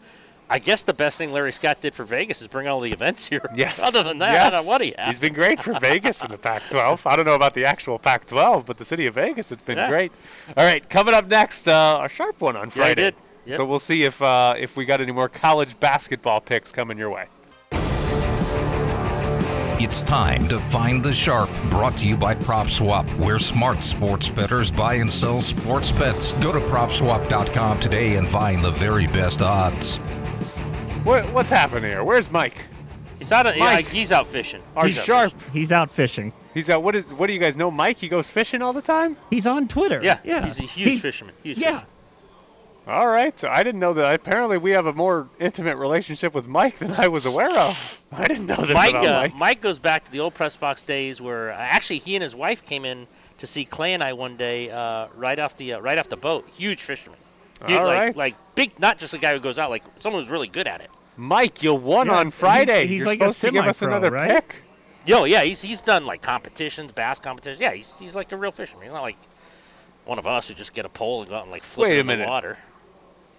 [0.48, 3.26] I guess the best thing Larry Scott did for Vegas is bring all the events
[3.26, 3.40] here.
[3.56, 3.82] Yes.
[3.82, 5.08] Other than that, I don't know what he had.
[5.08, 7.00] He's been great for Vegas in the Pac-12.
[7.10, 9.88] I don't know about the actual Pac-12, but the city of Vegas, it's been Yeah.
[9.88, 10.12] great.
[10.56, 13.02] All right, coming up next, uh, a sharp one on Yeah, I Friday.
[13.02, 13.14] did.
[13.46, 13.56] Yep.
[13.56, 17.10] So we'll see if uh, if we got any more college basketball picks coming your
[17.10, 17.26] way.
[19.80, 21.50] It's time to find the sharp.
[21.68, 26.32] Brought to you by PropSwap, where smart sports bettors buy and sell sports bets.
[26.34, 29.96] Go to PropSwap.com today and find the very best odds.
[31.04, 32.04] What, what's happening here?
[32.04, 32.54] Where's Mike?
[33.18, 33.46] He's out.
[33.46, 33.88] Of, yeah, Mike.
[33.88, 34.62] he's out fishing.
[34.82, 35.32] He's sharp.
[35.52, 36.32] He's out fishing.
[36.52, 36.82] He's out.
[36.82, 37.04] What is?
[37.06, 37.70] What do you guys know?
[37.70, 37.98] Mike?
[37.98, 39.16] He goes fishing all the time.
[39.30, 40.00] He's on Twitter.
[40.02, 40.44] Yeah, yeah.
[40.44, 41.34] he's a huge He- fisherman.
[41.42, 41.70] Huge yeah.
[41.70, 41.86] fisherman.
[42.86, 43.38] All right.
[43.38, 44.14] So I didn't know that.
[44.14, 48.04] Apparently, we have a more intimate relationship with Mike than I was aware of.
[48.12, 49.34] I didn't know this Mike, about uh, Mike.
[49.36, 52.34] Mike goes back to the old press box days where uh, actually he and his
[52.34, 53.06] wife came in
[53.38, 56.16] to see Clay and I one day uh, right off the uh, right off the
[56.18, 56.46] boat.
[56.56, 57.18] Huge fisherman.
[57.66, 58.16] Huge, All like, right.
[58.16, 60.80] like big, not just a guy who goes out, like someone who's really good at
[60.82, 60.90] it.
[61.16, 62.80] Mike, you won Yeah, on Friday.
[62.80, 64.30] he's- he's You're like a supposed to give us another right?
[64.30, 64.62] pick.
[65.06, 67.60] Yo, yeah, he's he's done like competitions, bass competitions.
[67.60, 68.84] Yeah, he's he's like a real fisherman.
[68.84, 69.16] He's not like
[70.04, 71.94] one of us who just get a pole and go out and like flip Wait
[71.94, 72.24] it a in minute.
[72.24, 72.58] the water.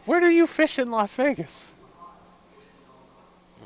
[0.05, 1.71] Where do you fish in Las Vegas?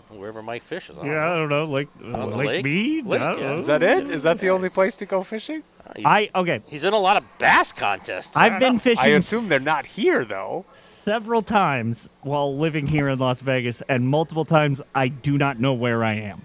[0.09, 0.97] Wherever Mike fishes.
[0.97, 2.65] I don't Yeah, I don't know, like On the like lake?
[2.65, 3.01] me.
[3.03, 3.53] Lake, yeah.
[3.57, 4.09] Is that it?
[4.09, 5.61] Is that the only place to go fishing?
[5.85, 6.61] Uh, I okay.
[6.65, 8.35] he's in a lot of bass contests.
[8.35, 9.03] I've been fishing.
[9.03, 10.65] I assume they're not here though.
[11.03, 15.73] several times while living here in Las Vegas, and multiple times I do not know
[15.73, 16.41] where I am.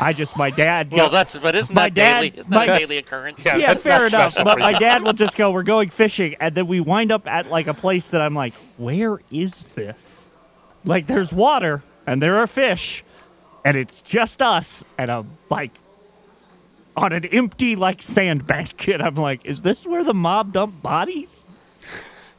[0.00, 0.92] I just my dad.
[0.92, 2.32] well, go- that's but isn't my that dad- daily?
[2.38, 3.44] Isn't that my- a daily occurrence?
[3.44, 4.34] Yeah, yeah, that's fair not enough.
[4.36, 7.50] But my dad will just go, "We're going fishing," and then we wind up at
[7.50, 10.30] like a place that I'm like, "Where is this?"
[10.84, 13.02] Like, there's water and there are fish,
[13.64, 15.72] and it's just us and a bike
[16.96, 21.44] on an empty like sandbank, and I'm like, "Is this where the mob dump bodies?"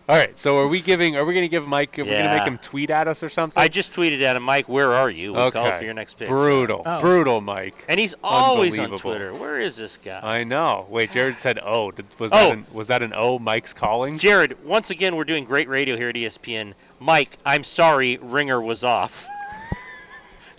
[0.08, 0.38] All right.
[0.38, 1.16] So are we giving?
[1.18, 1.98] Are we going to give Mike?
[1.98, 3.60] Are we going to make him tweet at us or something?
[3.60, 4.70] I just tweeted at him, Mike.
[4.70, 5.34] Where are you?
[5.34, 5.80] We call okay.
[5.80, 6.28] for your next pick.
[6.28, 6.84] Brutal.
[6.86, 7.02] Oh.
[7.02, 7.74] Brutal, Mike.
[7.88, 9.12] And he's always on Unbelievable.
[9.12, 9.34] Twitter.
[9.34, 10.20] Where is this guy?
[10.22, 10.86] I know.
[10.90, 11.90] Wait, Jared said O.
[11.90, 12.36] Did, was Oh.
[12.36, 13.40] that an, was that an O?
[13.40, 14.20] Mike's calling.
[14.20, 16.74] Jared, once again, we're doing great radio here at ESPN.
[17.00, 19.28] Mike, I'm sorry, ringer was off.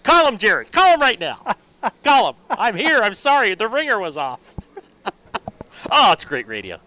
[0.02, 0.72] Call him, Jared.
[0.72, 1.54] Call him right now.
[2.02, 2.36] Call him.
[2.50, 3.00] I'm here.
[3.00, 4.56] I'm sorry, the ringer was off.
[5.90, 6.80] oh, it's great radio.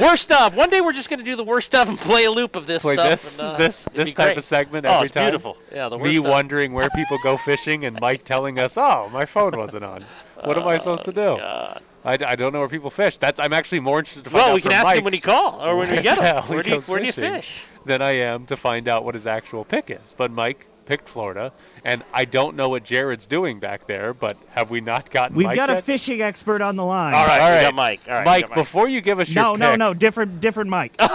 [0.00, 0.54] Worst stuff.
[0.54, 2.66] One day we're just going to do the worst stuff and play a loop of
[2.66, 3.10] this Play stuff.
[3.10, 4.38] this and, uh, this this type great.
[4.38, 5.24] of segment oh, every it's time.
[5.26, 5.56] beautiful.
[5.72, 6.28] Yeah, the worst Me stuff.
[6.30, 10.04] wondering where people go fishing and Mike telling us, "Oh, my phone wasn't on."
[10.44, 11.20] What am I supposed to do?
[11.20, 11.82] Oh, God.
[12.04, 13.16] I, I don't know where people fish.
[13.16, 15.12] That's I'm actually more interested to find Well, out we can ask Mike him when
[15.14, 16.44] he call or when we get him.
[16.44, 17.64] Where do you, where do you fish?
[17.84, 20.14] than I am to find out what his actual pick is.
[20.16, 21.52] But Mike picked Florida,
[21.88, 24.12] and I don't know what Jared's doing back there.
[24.12, 27.14] But have we not gotten We've Mike got a fishing expert on the line.
[27.14, 27.62] All right, All we right.
[27.62, 28.00] got Mike.
[28.06, 28.56] All right, Mike, got Mike.
[28.58, 30.94] before you give us your No, no, pick, no, different, different Mike.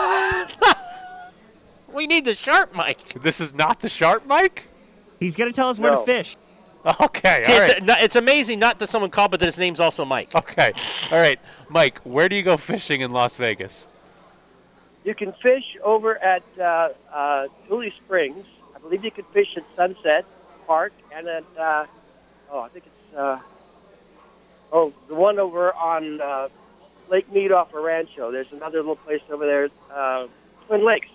[1.94, 3.22] We need the sharp Mike.
[3.22, 4.68] this is not the sharp Mike.
[5.20, 6.36] He's gonna tell us where to fish.
[7.00, 7.84] Okay, all it's, right.
[7.84, 10.36] no, it's amazing not that someone called, but that his name's also Mike.
[10.36, 10.74] Okay,
[11.14, 12.00] all right, Mike.
[12.00, 13.88] Where do you go fishing in Las Vegas?
[15.06, 18.44] You can fish over at uh, uh, Tule Springs.
[18.76, 20.26] I believe you can fish at Sunset
[20.66, 21.86] Park and at uh,
[22.51, 23.39] oh, I think it's uh,
[24.72, 26.49] oh the one over on uh,
[27.09, 28.32] Lake Mead off of Rancho.
[28.32, 30.28] There's another little place over there, uh,
[30.68, 31.07] Twin Lakes.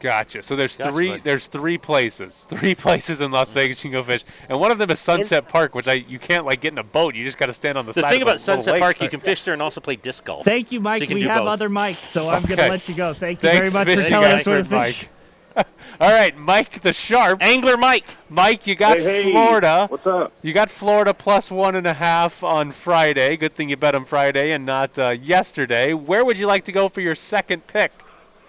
[0.00, 0.42] Gotcha.
[0.42, 1.08] So there's Gotcha, three.
[1.12, 1.22] Mike.
[1.22, 2.46] There's three places.
[2.50, 5.48] Three places in Las Vegas you can go fish, and one of them is Sunset
[5.48, 7.14] Park, which I you can't like get in a boat.
[7.14, 8.10] You just got to stand on the, The side.
[8.12, 8.78] thing of a about Sunset.
[8.78, 10.44] Park, you can fish there and also play disc golf.
[10.44, 11.02] Thank you, Mike.
[11.02, 11.48] So you we have both.
[11.48, 13.14] other Mike, so I'm gonna let you go.
[13.14, 14.70] Thank you Thanks, very much for telling us where to fish.
[14.72, 15.08] Mike.
[16.00, 17.42] All right, Mike the Sharp.
[17.42, 18.04] Angler Mike.
[18.28, 19.32] Mike, you got Hey, hey.
[19.32, 19.86] Florida.
[19.88, 20.32] What's up?
[20.42, 23.36] You got Florida plus one and a half on Friday.
[23.36, 25.92] Good thing you bet on Friday and not uh, yesterday.
[25.94, 27.92] Where would you like to go for your second pick?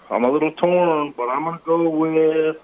[0.09, 2.59] I'm a little torn, but I'm gonna go with.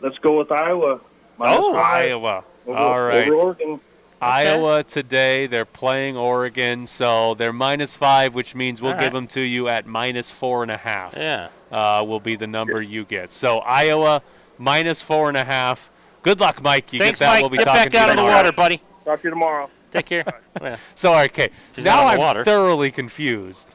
[0.00, 1.00] Let's go with Iowa.
[1.38, 2.44] Minus Oh, five Iowa.
[2.66, 3.28] over- All right.
[3.30, 3.80] Over Oregon.
[4.20, 9.26] Iowa today, they're playing Oregon, so they're minus five, which means we'll All give them
[9.28, 11.14] to you at minus four and a half.
[11.16, 11.48] Yeah.
[11.70, 13.32] Uh, will be the number you get.
[13.32, 14.22] So Iowa
[14.58, 15.90] minus four and a half.
[16.22, 16.92] Good luck, Mike.
[16.92, 17.32] You Thanks, get that.
[17.34, 17.42] Mike.
[17.42, 18.80] We'll be Get talking back to you out on the water, buddy.
[19.04, 19.70] Talk to you tomorrow.
[19.92, 20.24] Take care.
[20.62, 20.78] Yeah.
[20.94, 22.44] So okay, She's now not on the I'm water.
[22.44, 23.74] thoroughly confused.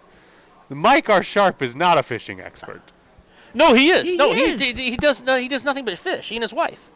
[0.70, 1.22] Mike R.
[1.22, 2.82] Sharp is not a fishing expert.
[3.54, 4.04] No, he is.
[4.04, 4.60] He no, is.
[4.60, 6.30] He, he he does no, he does nothing but fish.
[6.30, 6.89] He and his wife.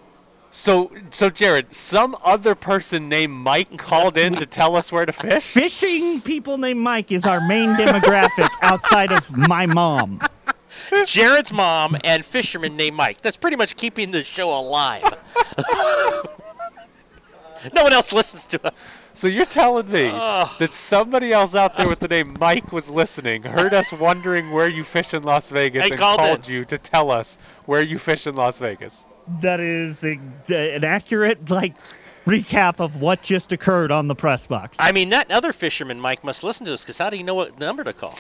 [0.50, 5.12] So, so Jared, some other person named Mike called in to tell us where to
[5.12, 5.44] fish.
[5.44, 10.22] Fishing people named Mike is our main demographic outside of my mom.
[11.06, 13.22] Jared's mom and fisherman named Mike.
[13.22, 15.04] That's pretty much keeping the show alive.
[17.74, 18.98] no one else listens to us.
[19.14, 20.50] So you're telling me Ugh.
[20.60, 24.68] that somebody else out there with the name Mike was listening, heard us wondering where
[24.68, 27.98] you fish in Las Vegas, And and called called you to tell us where you
[27.98, 29.06] fish in Las Vegas.
[29.42, 30.20] That is a,
[30.50, 31.76] an accurate like
[32.26, 34.78] recap of what just occurred on the press box.
[34.82, 37.36] I mean, that other fisherman Mike must listen to us because how do you know
[37.36, 38.18] what number to call?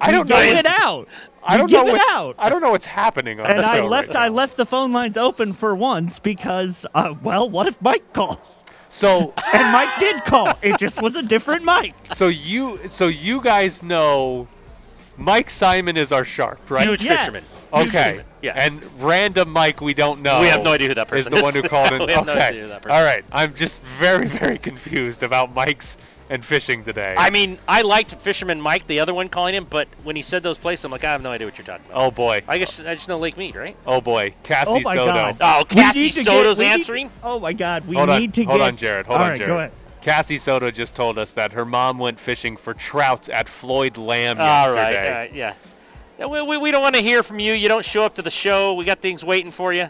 [0.00, 0.58] I don't we know.
[0.58, 1.08] it out.
[1.42, 2.34] I don't give know it what's, out.
[2.38, 4.66] I don't know what's happening on and the I show left right I left the
[4.66, 8.64] phone lines open for once because uh, well, what if Mike calls?
[8.90, 10.52] So and Mike did call.
[10.62, 11.94] It just was a different Mike.
[12.14, 14.46] So you so you guys know
[15.16, 16.86] Mike Simon is our sharp, right?
[16.86, 17.20] Huge Yes.
[17.20, 17.42] fisherman.
[17.86, 18.02] Okay.
[18.04, 18.24] fisherman.
[18.42, 18.52] Yeah.
[18.54, 20.40] And random Mike we don't know.
[20.42, 21.38] We have no idea who that person is.
[21.38, 21.98] the one who called in.
[22.06, 23.24] We have no idea who that person All right.
[23.32, 25.96] I'm just very very confused about Mike's
[26.30, 27.14] and fishing today.
[27.18, 30.42] I mean, I liked fisherman Mike, the other one calling him, but when he said
[30.42, 32.00] those places, I'm like, I have no idea what you're talking about.
[32.02, 32.42] oh boy.
[32.46, 33.76] I guess I just know Lake Mead, right?
[33.86, 34.34] Oh boy.
[34.42, 35.12] Cassie oh my Soto.
[35.14, 35.36] god.
[35.40, 37.10] Oh, Cassie need to Soto's need- answering?
[37.22, 38.20] oh my god, we hold on.
[38.20, 39.06] need to hold get Hold on, Jared.
[39.06, 39.48] Hold All on, right, Jared.
[39.50, 39.72] go ahead.
[40.00, 44.40] Cassie Soto just told us that her mom went fishing for trout at Floyd Lamb
[44.40, 45.08] All right, yesterday.
[45.08, 45.54] all right, yeah.
[46.18, 47.52] yeah we, we, we don't want to hear from you.
[47.52, 48.74] You don't show up to the show.
[48.74, 49.88] We got things waiting for you.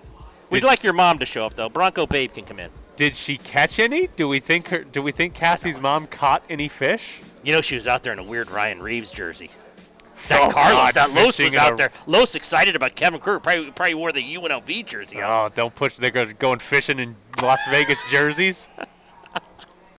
[0.50, 1.68] We'd Did- like your mom to show up though.
[1.68, 2.70] Bronco Babe can come in.
[2.98, 4.08] Did she catch any?
[4.08, 4.84] Do we think her?
[4.84, 7.20] Do we think Cassie's mom caught any fish?
[7.42, 9.50] You know she was out there in a weird Ryan Reaves jersey.
[10.28, 11.90] That Oh, Carlos, God, that Los was out a- there.
[12.06, 13.38] Los excited about Kevin Kerr.
[13.38, 15.22] Probably, probably wore the UNLV jersey.
[15.22, 15.52] out.
[15.52, 15.96] Oh, don't push.
[15.96, 18.68] They're going fishing in Las Vegas jerseys.